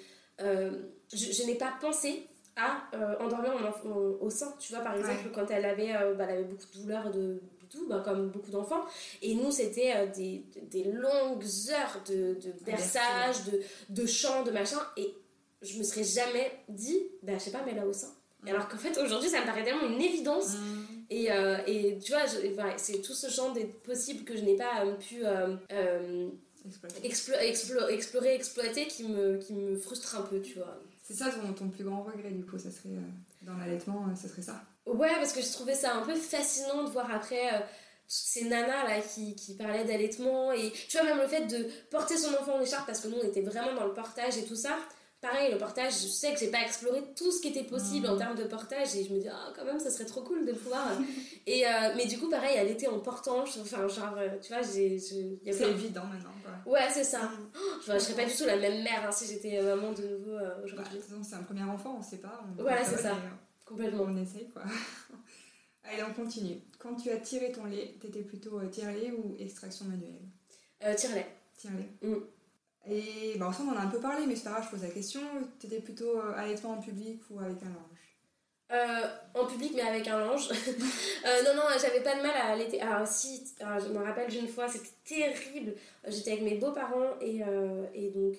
[1.12, 2.26] je, je n'ai pas pensé
[2.56, 2.84] à
[3.20, 3.88] endormir mon enfant
[4.20, 4.54] au sein.
[4.60, 7.40] Tu vois, par exemple, quand elle avait, bah, elle avait beaucoup de douleurs de
[7.74, 8.84] tout, bah, comme beaucoup d'enfants.
[9.22, 13.60] Et nous, c'était euh, des, des longues heures de, de berçage, de,
[13.90, 14.78] de chant, de machin.
[14.96, 15.14] Et
[15.62, 18.12] je me serais jamais dit, bah, je sais pas, mais là au sein.
[18.46, 20.54] Et Alors qu'en fait, aujourd'hui, ça me paraît tellement une évidence.
[20.54, 20.86] Mhm.
[21.10, 22.22] Et, euh, et tu vois,
[22.76, 26.28] c'est tout ce champ des possibles que je n'ai pas euh, pu euh, euh,
[26.66, 27.08] Exploité.
[27.08, 30.80] explo- explo- explorer, exploiter qui me, qui me frustre un peu, tu vois.
[31.02, 33.00] C'est ça ton, ton plus grand regret du coup, ça serait euh,
[33.42, 34.62] dans l'allaitement, ça serait ça.
[34.86, 37.58] Ouais, parce que je trouvais ça un peu fascinant de voir après euh,
[38.06, 42.16] ces nanas là qui, qui parlaient d'allaitement et tu vois, même le fait de porter
[42.18, 44.56] son enfant en écharpe parce que nous on était vraiment dans le portage et tout
[44.56, 44.76] ça.
[45.22, 48.18] Pareil, le portage, je sais que j'ai pas exploré tout ce qui était possible en
[48.18, 50.52] termes de portage et je me dis, ah, quand même, ça serait trop cool de
[50.52, 50.86] pouvoir.
[51.46, 54.52] et, euh, mais du coup, pareil, elle était en portant, je- enfin, genre, euh, tu
[54.52, 54.98] vois, j'ai.
[54.98, 56.28] C'est plein- évident maintenant.
[56.64, 56.72] Quoi.
[56.74, 57.30] Ouais, c'est ça.
[57.86, 60.32] Je, je serais pas du tout la même mère hein, si j'étais maman de nouveau
[60.36, 61.00] euh, Bah, aujourd'hui.
[61.00, 62.42] façon, c'est un premier enfant, on sait pas.
[62.44, 63.12] On contrôle c'est ça.
[63.12, 63.14] et,
[63.64, 64.04] Complètement.
[64.04, 64.62] On essaye quoi.
[65.84, 66.60] Allez, on continue.
[66.78, 70.22] Quand tu as tiré ton lait, t'étais plutôt euh, tire-lait ou extraction manuelle?
[70.82, 71.26] Euh, Tire-lait.
[71.56, 72.08] Tire-lait.
[72.08, 72.22] Mm.
[72.86, 74.82] Et bah, ensemble, on en a un peu parlé, mais c'est pas grave, je pose
[74.82, 75.20] la question.
[75.58, 78.04] T'étais plutôt euh, allaitement en public ou avec un linge?
[78.72, 80.48] Euh, en public, mais avec un linge.
[81.26, 82.82] Euh, non, non, j'avais pas de mal à allaiter.
[82.82, 85.74] Alors, si, je me rappelle d'une fois, c'était terrible.
[86.06, 88.34] J'étais avec mes beaux-parents et, euh, et donc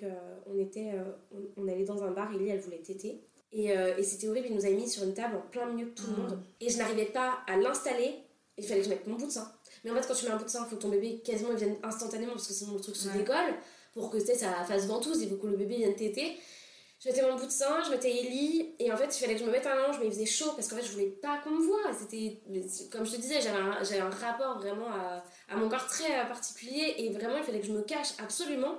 [0.45, 0.91] on était,
[1.31, 2.31] on, on allait dans un bar.
[2.31, 3.23] Ellie, elle voulait téter.
[3.57, 5.85] Et, euh, et c'était horrible, il nous a mis sur une table en plein milieu
[5.87, 6.17] de tout le Mm.
[6.21, 6.39] monde.
[6.61, 8.15] Et je n'arrivais pas à l'installer.
[8.57, 9.49] Il fallait que je mette mon bout de sein.
[9.83, 11.21] Mais en fait, quand tu mets un bout de sein, il faut que ton bébé
[11.23, 13.17] quasiment il vienne instantanément parce que sinon le truc se Ouais.
[13.17, 13.53] décolle.
[13.93, 14.35] Pour que ça
[14.67, 16.37] fasse ventouse, il faut que le bébé vienne téter.
[16.99, 19.41] Je mettais mon bout de sein, je mettais Ellie, et en fait, il fallait que
[19.41, 21.37] je me mette un linge, mais il faisait chaud parce qu'en fait, je voulais pas
[21.43, 21.81] qu'on me voie.
[21.97, 22.39] C'était,
[22.91, 26.09] comme je te disais, j'avais un, j'avais un rapport vraiment à, à mon corps très
[26.27, 28.75] particulier, et vraiment, il fallait que je me cache absolument.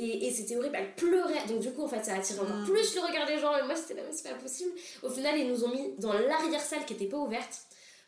[0.00, 1.44] Et, et c'était horrible, elle pleurait.
[1.48, 2.64] Donc, du coup, en fait, ça a attiré encore Mm.
[2.66, 4.70] plus le regard des gens, et moi, j'étais là, mais c'est pas possible.
[5.02, 7.58] Au final, ils nous ont mis dans l'arrière-salle qui était pas ouverte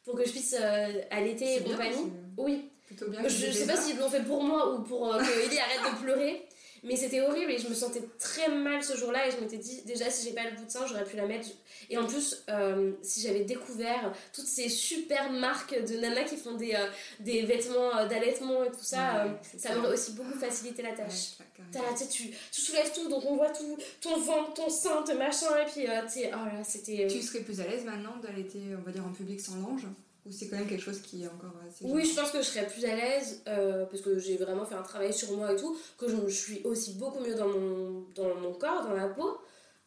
[0.05, 2.13] pour que je puisse euh, allaiter et compagnie.
[2.39, 3.21] Oui, Plutôt bien.
[3.27, 6.03] je sais pas s'ils l'ont fait pour moi ou pour euh, que Ellie arrête de
[6.03, 6.47] pleurer,
[6.83, 9.83] mais c'était horrible et je me sentais très mal ce jour-là et je m'étais dit
[9.83, 11.49] déjà si j'ai pas le bout de sein j'aurais pu la mettre.
[11.89, 16.55] Et en plus euh, si j'avais découvert toutes ces super marques de nanas qui font
[16.55, 16.87] des, euh,
[17.21, 20.93] des vêtements euh, d'allaitement et tout ça Ouais, euh, ça m'aurait aussi beaucoup facilité la
[20.93, 21.37] tâche.
[21.73, 25.17] T'as tu, tu, tu soulèves tout donc on voit tout, ton ventre, ton sein, ton
[25.17, 27.07] machin et puis tu sais, oh là c'était...
[27.09, 29.87] Tu serais plus à l'aise maintenant d'allaiter, on va dire, en public sans linge?
[30.27, 31.85] Ou c'est quand même quelque chose qui est encore assez.
[31.87, 34.75] Oui, je pense que je serais plus à l'aise euh, parce que j'ai vraiment fait
[34.75, 38.05] un travail sur moi et tout, que je, je suis aussi beaucoup mieux dans mon,
[38.15, 39.39] dans mon corps, dans la peau.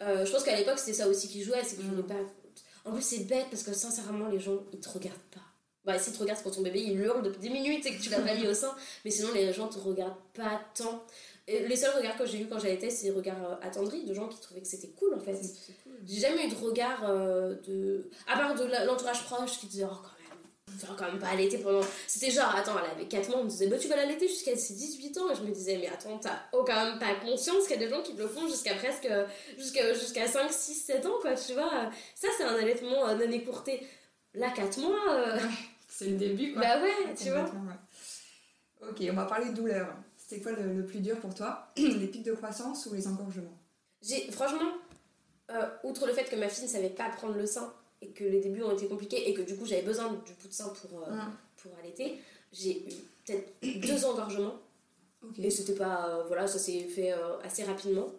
[0.01, 1.91] Euh, je pense qu'à l'époque, c'était ça aussi qui jouait, c'est que je Mm.
[1.91, 2.15] voulais pas.
[2.85, 5.39] En plus, c'est bête parce que sincèrement, les gens ils te regardent pas.
[5.85, 8.01] Bah, si ils te regardent quand ton bébé il hurle depuis 10 minutes et que
[8.01, 8.73] tu l'as pas mis au sein,
[9.05, 11.03] mais sinon, les gens te regardent pas tant.
[11.45, 14.13] Et les seuls regards que j'ai eu quand j'allaitais, c'est des regards euh, attendris de
[14.13, 15.33] gens qui trouvaient que c'était cool en fait.
[15.83, 15.91] Cool.
[16.05, 18.09] J'ai jamais eu de regard euh, de.
[18.27, 19.95] À part de l'entourage proche qui disait, oh,
[20.75, 23.49] enfin quand même pas allaiter pendant c'était genre attends elle avait 4 mois on me
[23.49, 25.31] disait bah tu vas l'allaiter jusqu'à ses 18 ans.
[25.31, 27.87] Et je me disais mais attends t'as oh, quand même pas conscience qu'il y a
[27.87, 29.07] des gens qui le font jusqu'à presque
[29.57, 31.89] jusqu'à jusqu'à 5 6 7 ans quoi tu vois.
[32.15, 33.85] Ça c'est un allaitement non écourté.
[34.33, 35.37] Là 4 mois
[35.89, 36.61] c'est le début quoi.
[36.61, 37.51] Bah ouais tu vois.
[38.81, 39.87] Ok on va parler de douleur.
[40.17, 41.67] C'était quoi le, plus dur pour toi?
[41.77, 43.57] Les pics de croissance ou les engorgements?
[44.01, 44.71] J'ai franchement
[45.51, 48.23] euh, outre le fait que ma fille ne savait pas prendre le sein et que
[48.23, 50.69] les débuts ont été compliqués et que du coup j'avais besoin du bout de sein
[50.69, 51.11] pour, euh,
[51.57, 52.17] pour allaiter,
[52.51, 52.93] j'ai eu
[53.25, 53.53] peut-être
[53.87, 54.55] deux engorgements.
[55.41, 56.09] Et c'était pas.
[56.09, 58.11] Euh, voilà, ça s'est fait assez rapidement.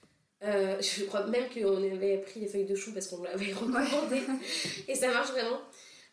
[0.42, 4.22] je crois même qu'on avait pris les feuilles de chou parce qu'on l'avait recommandé.
[4.88, 5.60] et ça marche vraiment.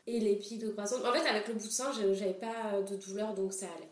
[0.07, 1.03] Et les pics de croissance.
[1.03, 3.89] En fait, avec le bout de sein, j'avais pas de douleur donc ça allait.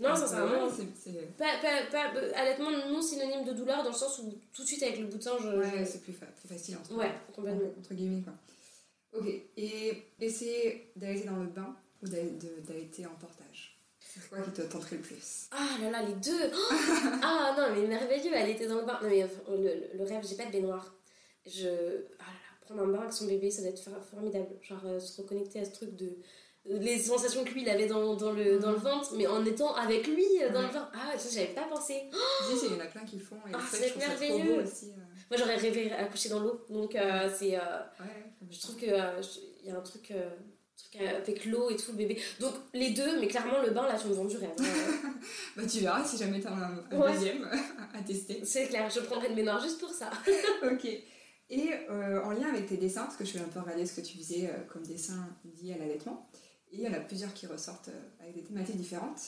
[0.00, 1.12] Non, sincèrement, c'est.
[1.36, 4.82] Pas, pas, pas, allaitement non synonyme de douleur dans le sens où tout de suite
[4.82, 5.48] avec le bout de sein, je.
[5.48, 7.68] Ouais, c'est plus, plus, facile entre, ouais, complètement.
[7.78, 8.32] entre guillemets quoi.
[9.12, 13.76] Ok, et essayer d'allaiter dans le bain ou d'allaiter en portage?
[13.98, 15.48] C'est quoi qui te tenterait le plus?
[15.50, 16.50] Ah là là, les deux
[17.22, 18.98] Ah non, mais merveilleux, elle était dans le bain.
[19.02, 20.94] Non, mais le, le rêve, j'ai pas de baignoire.
[21.46, 21.68] Je.
[22.18, 24.48] Ah là là, prendre un bain avec son bébé, ça doit être formidable.
[24.62, 26.16] Genre euh, se reconnecter à ce truc de
[26.66, 28.82] les sensations que lui il avait dans, dans, le, dans le mm.
[28.82, 30.90] ventre, mais en étant avec lui euh, dans le ventre.
[30.94, 32.02] Ah, ça j'avais pas pensé.
[32.12, 32.16] Oh
[32.64, 33.36] il y en a plein qui le font.
[33.48, 34.62] Et ah, c'est merveilleux.
[34.62, 35.09] Aussi, euh.
[35.30, 37.58] Moi j'aurais rêvé accoucher dans l'eau, donc euh, c'est.
[38.50, 40.12] je trouve qu'il y a un truc,
[40.76, 42.20] truc avec l'eau et tout, le bébé.
[42.40, 44.50] Donc les deux, mais clairement le bain là, tu me vends du rêve.
[45.56, 47.48] bah tu verras si jamais t'as un, un deuxième
[47.94, 48.44] à tester.
[48.44, 50.10] C'est clair, je prendrai le ménage juste pour ça.
[50.64, 50.86] ok.
[51.52, 54.06] Et en lien avec tes dessins, parce que je vais un peu regarder ce que
[54.06, 55.28] tu faisais comme dessin
[55.60, 56.28] lié à l'allaitement.
[56.72, 59.20] Et il y en a plusieurs qui ressortent euh, avec des thématiques différentes.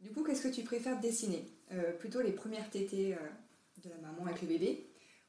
[0.00, 1.44] Du coup, qu'est-ce que tu préfères dessiner?
[1.72, 4.86] Euh, Plutôt les premières tétées euh, de la maman avec le bébé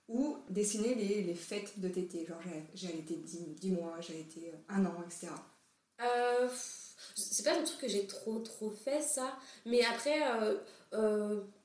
[0.08, 2.39] ou dessiner les, les fêtes de tétée Genre,
[2.74, 5.28] j'ai allaité 10, 10, mois, j'ai allaité un an, etc.
[6.01, 6.47] Euh,
[7.16, 10.20] c'est pas un truc que j'ai trop trop fait ça mais après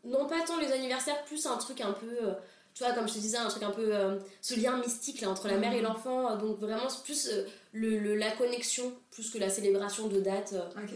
[0.05, 2.36] non pas tant les anniversaires plus un truc un peu
[2.74, 3.95] tu vois, comme je te disais, un truc un peu.
[3.95, 5.84] Euh, ce lien mystique là, entre la mère et mhm.
[5.84, 6.36] l'enfant.
[6.36, 10.55] Donc vraiment, c'est plus euh, le, la connexion, plus que la célébration de date.
[10.55, 10.82] Euh.
[10.82, 10.93] Ok.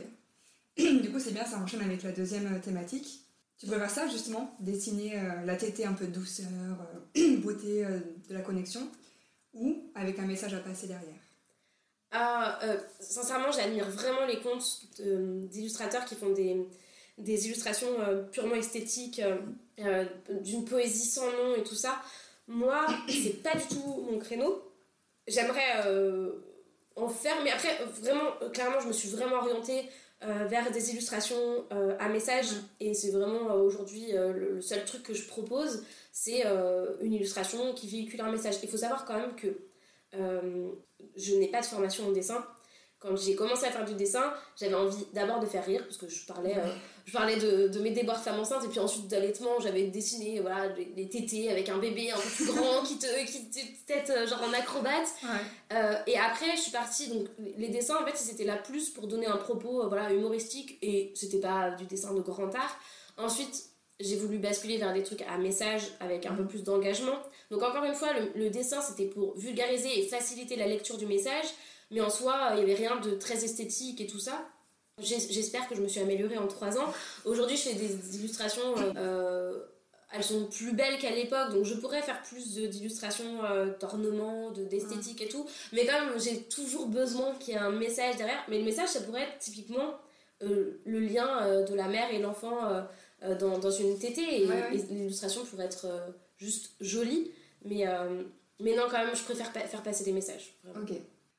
[1.02, 3.23] du coup, c'est bien, ça enchaîne avec la deuxième thématique.
[3.58, 6.48] Tu préfères ça justement Dessiner la tétée un peu douceur,
[7.14, 7.84] beauté
[8.28, 8.88] de la connexion,
[9.54, 11.20] ou avec un message à passer derrière?
[12.10, 12.58] Ah,
[13.00, 16.68] sincèrement, j'admire vraiment les comptes d'illustrateurs qui font des,
[17.18, 17.96] des illustrations
[18.32, 19.20] purement esthétiques
[19.80, 20.04] euh,
[20.42, 22.00] d'une poésie sans nom et tout ça.
[22.46, 24.62] Moi, c'est pas du tout mon créneau.
[25.26, 26.30] J'aimerais euh,
[26.94, 29.88] en faire, mais après, vraiment, clairement, je me suis vraiment orientée
[30.24, 31.64] euh, vers des illustrations
[31.98, 32.46] à message.
[32.80, 36.44] Et c'est vraiment aujourd'hui le, seul truc que je propose, c'est
[37.00, 38.56] une illustration qui véhicule un message.
[38.62, 39.48] Il faut savoir quand même que
[41.16, 42.44] je n'ai pas de formation en dessin
[43.04, 46.08] quand j'ai commencé à faire du dessin, j'avais envie d'abord de faire rire, parce que
[46.08, 46.66] je parlais, euh,
[47.04, 50.40] je parlais de, de, mes déboires de femme enceinte, et puis ensuite d'allaitement, j'avais dessiné
[50.40, 54.10] voilà, les, tétés avec un bébé un peu plus grand qui te, qui te tête
[54.10, 55.12] euh, genre en acrobate.
[55.72, 57.26] Euh, et après, je suis partie, donc
[57.58, 61.40] les dessins, en fait, c'était là plus pour donner un propos voilà, humoristique, et c'était
[61.40, 62.78] pas du dessin de grand art.
[63.18, 63.64] Ensuite,
[64.00, 67.18] j'ai voulu basculer vers des trucs à message avec un peu plus d'engagement.
[67.50, 71.46] Donc encore une fois, le dessin, c'était pour vulgariser et faciliter la lecture du message.
[71.90, 74.48] Mais en soi, il n'y avait rien de très esthétique et tout ça.
[75.02, 76.92] J'espère que je me suis améliorée en trois ans.
[77.24, 79.58] Aujourd'hui, je fais des illustrations, euh, euh,
[80.12, 85.20] elles sont plus belles qu'à l'époque, donc je pourrais faire plus d'illustrations euh, d'ornements, d'esthétique
[85.20, 85.46] et tout.
[85.72, 88.42] Mais quand même, j'ai toujours besoin qu'il y ait un message derrière.
[88.48, 89.98] Mais le message, ça pourrait être typiquement
[90.40, 92.60] le lien de la mère et l'enfant
[93.40, 94.42] dans, dans, une tétée.
[94.42, 94.48] Et,
[94.90, 95.86] l'illustration pourrait être
[96.36, 97.32] juste jolie.
[97.64, 97.84] Mais,
[98.60, 100.54] mais non, quand même, je préfère faire passer des messages.
[100.76, 100.92] Ok.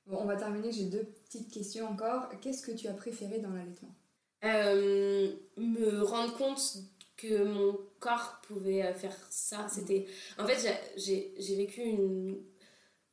[0.05, 2.29] Bon, on va terminer, j'ai deux petites questions encore.
[2.41, 3.95] Qu'est-ce que tu as préféré dans l'allaitement?
[4.43, 6.77] Euh, Me rendre compte
[7.17, 9.67] que mon corps pouvait euh, faire ça.
[9.69, 10.05] C'était...
[10.37, 12.37] En fait, j'ai vécu une,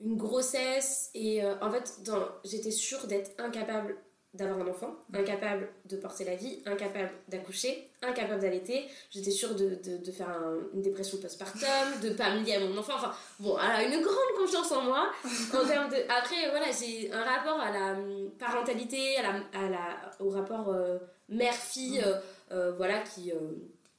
[0.01, 2.01] une grossesse et euh, en fait,
[2.45, 3.97] j'étais sûre d'être incapable
[4.35, 8.87] d'avoir un enfant, incapable de porter la vie, incapable d'accoucher, incapable d'allaiter.
[9.11, 10.35] J'étais sûre de, de, de faire
[10.73, 12.95] une dépression postpartum, de pas me lier à mon enfant.
[12.97, 15.13] Enfin, bon, elle a une grande confiance en moi.
[15.53, 15.97] En termes de...
[16.09, 20.71] Après, voilà, j'ai un rapport à la hum, parentalité, à la, à la, au rapport
[20.71, 22.15] euh, mère-fille, euh,
[22.53, 23.33] euh, voilà, qui,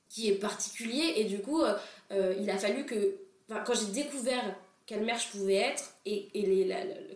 [0.09, 1.13] qui est particulier.
[1.17, 1.61] Et du coup,
[2.11, 3.17] il a fallu que,
[3.49, 4.43] quand j'ai découvert
[4.85, 6.65] quelle mère je pouvais être et, et les,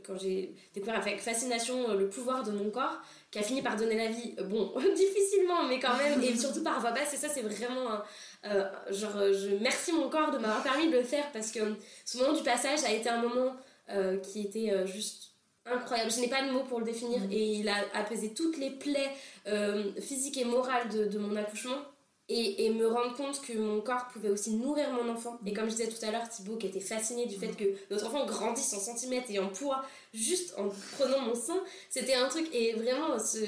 [0.07, 2.97] quand j'ai découvert avec fascination euh, le pouvoir de mon corps
[3.29, 6.79] qui a fini par donner la vie bon difficilement mais quand même et surtout par
[6.79, 7.99] voie basse et ça c'est vraiment
[8.45, 11.59] euh, genre je merci mon corps de m'avoir permis de le faire parce que
[12.05, 13.55] ce moment du passage a été un moment
[13.89, 15.27] euh, qui était juste
[15.69, 16.11] incroyable.
[16.11, 17.31] Je n'ai pas de mots pour le définir Mm.
[17.31, 19.11] et il a apaisé toutes les plaies
[19.47, 21.77] euh, physiques et morales de, de mon accouchement.
[22.29, 25.39] Et, et me rendre compte que mon corps pouvait aussi nourrir mon enfant.
[25.45, 28.07] Et comme je disais tout à l'heure, Thibaut qui était fasciné du fait que notre
[28.07, 30.67] enfant grandisse en centimètres et en poids juste en
[30.97, 31.57] prenant mon sein,
[31.89, 32.49] c'était un truc.
[32.53, 33.39] Et vraiment, ce,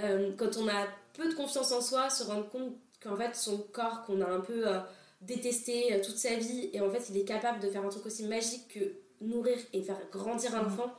[0.00, 3.56] euh, quand on a peu de confiance en soi, se rendre compte qu'en fait, son
[3.72, 4.80] corps qu'on a un peu euh,
[5.22, 8.04] détesté euh, toute sa vie, et en fait, il est capable de faire un truc
[8.04, 8.80] aussi magique que
[9.22, 10.92] nourrir et faire grandir un enfant,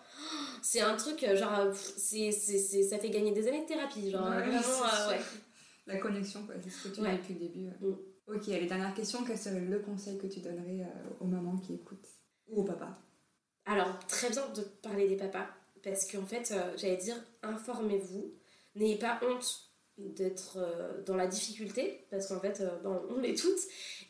[0.63, 4.09] c'est un truc, genre, c'est, ça fait gagner des années de thérapie.
[4.11, 5.19] Genre, Ouais, vraiment, euh, ouais.
[5.93, 7.11] La connexion, quoi, c'est ce que tu Ouais.
[7.11, 7.65] dis depuis le début.
[7.67, 7.87] ouais.
[7.89, 7.97] Mm.
[8.27, 9.23] Ok, allez, dernière question.
[9.25, 12.07] Quel serait le conseil que tu donnerais euh, aux mamans qui écoutent
[12.47, 12.97] Ou au papa
[13.65, 15.47] Alors, très bien de parler des papas,
[15.83, 18.33] parce qu'en fait, euh, j'allais dire, informez-vous,
[18.75, 19.67] n'ayez pas honte
[19.97, 23.59] d'être euh, dans la difficulté, parce qu'en fait, euh, ben, on l'est toutes.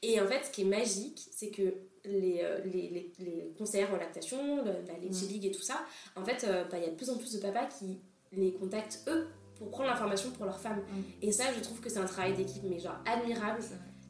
[0.03, 1.73] Et en fait, ce qui est magique, c'est que
[2.05, 5.21] les, les, les, les conseillères en lactation, le- la Leche.
[5.29, 5.83] League et tout ça,
[6.15, 7.99] en fait, bah, il y a de plus en plus de papas qui
[8.31, 9.27] les contactent eux
[9.61, 10.77] pour prendre l'information pour leur femme.
[10.77, 11.01] Mm.
[11.21, 13.59] Et ça, je trouve que c'est un travail d'équipe, mais genre admirable.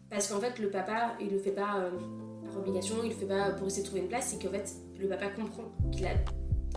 [0.10, 1.92] Parce qu'en fait, le papa, il le fait pas euh,
[2.46, 4.72] par obligation, il le fait pas pour essayer de trouver une place, c'est qu'en fait,
[4.98, 6.12] le papa comprend qu'il a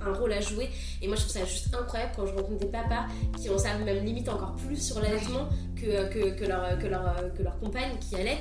[0.03, 0.69] un rôle à jouer.
[1.01, 3.07] Et moi, je trouve ça juste incroyable quand je rencontre des papas
[3.39, 7.33] qui en savent même limite encore plus sur l'allaitement que, que, que, leur, que, leur,
[7.33, 8.41] que leur compagne qui allait.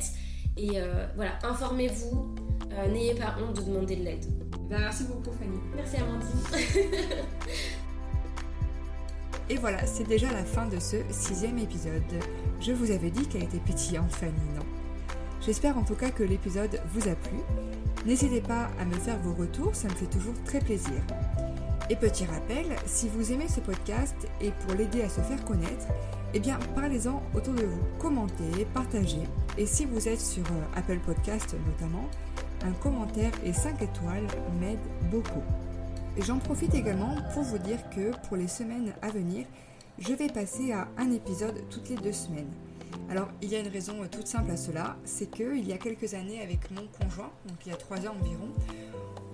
[0.57, 2.35] Et euh, voilà, informez-vous,
[2.71, 4.25] euh, n'ayez pas honte de demander de l'aide.
[4.67, 5.59] Ben, merci beaucoup, Fanny.
[5.75, 6.99] Merci Amandine.
[9.49, 12.01] Et voilà, c'est déjà la fin de ce sixième épisode.
[12.61, 14.65] Je vous avais dit qu'elle était pétillante, Fanny, non?
[15.41, 17.37] J'espère en tout cas que l'épisode vous a plu.
[18.05, 21.01] N'hésitez pas à me faire vos retours, ça me fait toujours très plaisir.
[21.89, 25.87] Et petit rappel, si vous aimez ce podcast et pour l'aider à se faire connaître,
[26.33, 29.23] eh bien parlez-en autour de vous, commentez, partagez.
[29.57, 32.09] Et si vous êtes sur euh, Apple Podcast notamment,
[32.63, 34.27] un commentaire et 5 étoiles
[34.61, 34.79] m'aide
[35.11, 35.43] beaucoup.
[36.19, 39.47] J'en profite également pour vous dire que pour les semaines à venir,
[39.97, 42.51] je vais passer à un épisode toutes les deux semaines.
[43.09, 45.77] Alors, il y a une raison toute simple à cela, c'est que il y a
[45.77, 48.49] quelques années avec mon conjoint, donc il y a trois ans environ,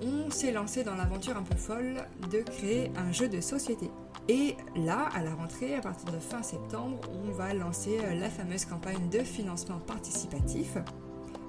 [0.01, 1.97] on s'est lancé dans l'aventure un peu folle
[2.31, 3.89] de créer un jeu de société.
[4.29, 8.29] Et là, à la rentrée, à partir de fin septembre, on va lancer euh, la
[8.29, 10.77] fameuse campagne de financement participatif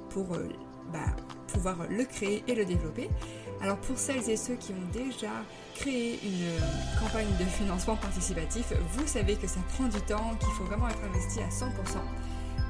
[0.08, 0.48] pour euh,
[0.92, 1.14] bah,
[1.46, 3.10] pouvoir le créer et le développer.
[3.62, 5.30] Alors pour celles et ceux qui ont déjà
[5.74, 10.48] créé une euh, campagne de financement participatif, vous savez que ça prend du temps, qu'il
[10.50, 11.68] faut vraiment être investi à 100%.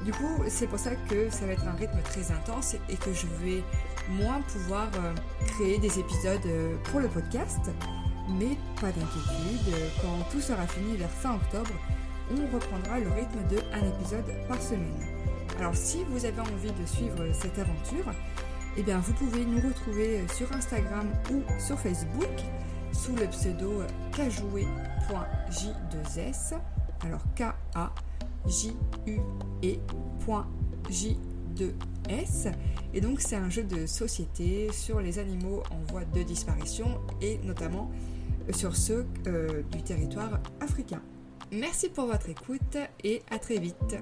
[0.03, 3.13] Du coup, c'est pour ça que ça va être un rythme très intense et que
[3.13, 3.63] je vais
[4.09, 5.13] moins pouvoir euh,
[5.47, 7.71] créer des épisodes euh, pour le podcast.
[8.27, 11.71] Mais pas d'inquiétude, quand tout sera fini vers fin octobre,
[12.31, 15.21] on reprendra le rythme de un épisode par semaine.
[15.59, 18.11] Alors si vous avez envie de suivre cette aventure,
[18.77, 22.29] eh bien vous pouvez nous retrouver sur Instagram ou sur Facebook
[22.93, 26.53] sous le pseudo kajoué.j2s.
[27.03, 27.41] Alors k
[27.75, 27.93] a
[28.45, 28.73] j
[29.07, 29.19] u
[29.63, 29.79] e
[30.89, 32.51] J2S.
[32.93, 37.39] Et donc c'est un jeu de société sur les animaux en voie de disparition et
[37.43, 37.91] notamment
[38.51, 41.01] sur ceux euh, du territoire africain.
[41.51, 43.97] Merci pour votre écoute et à très vite.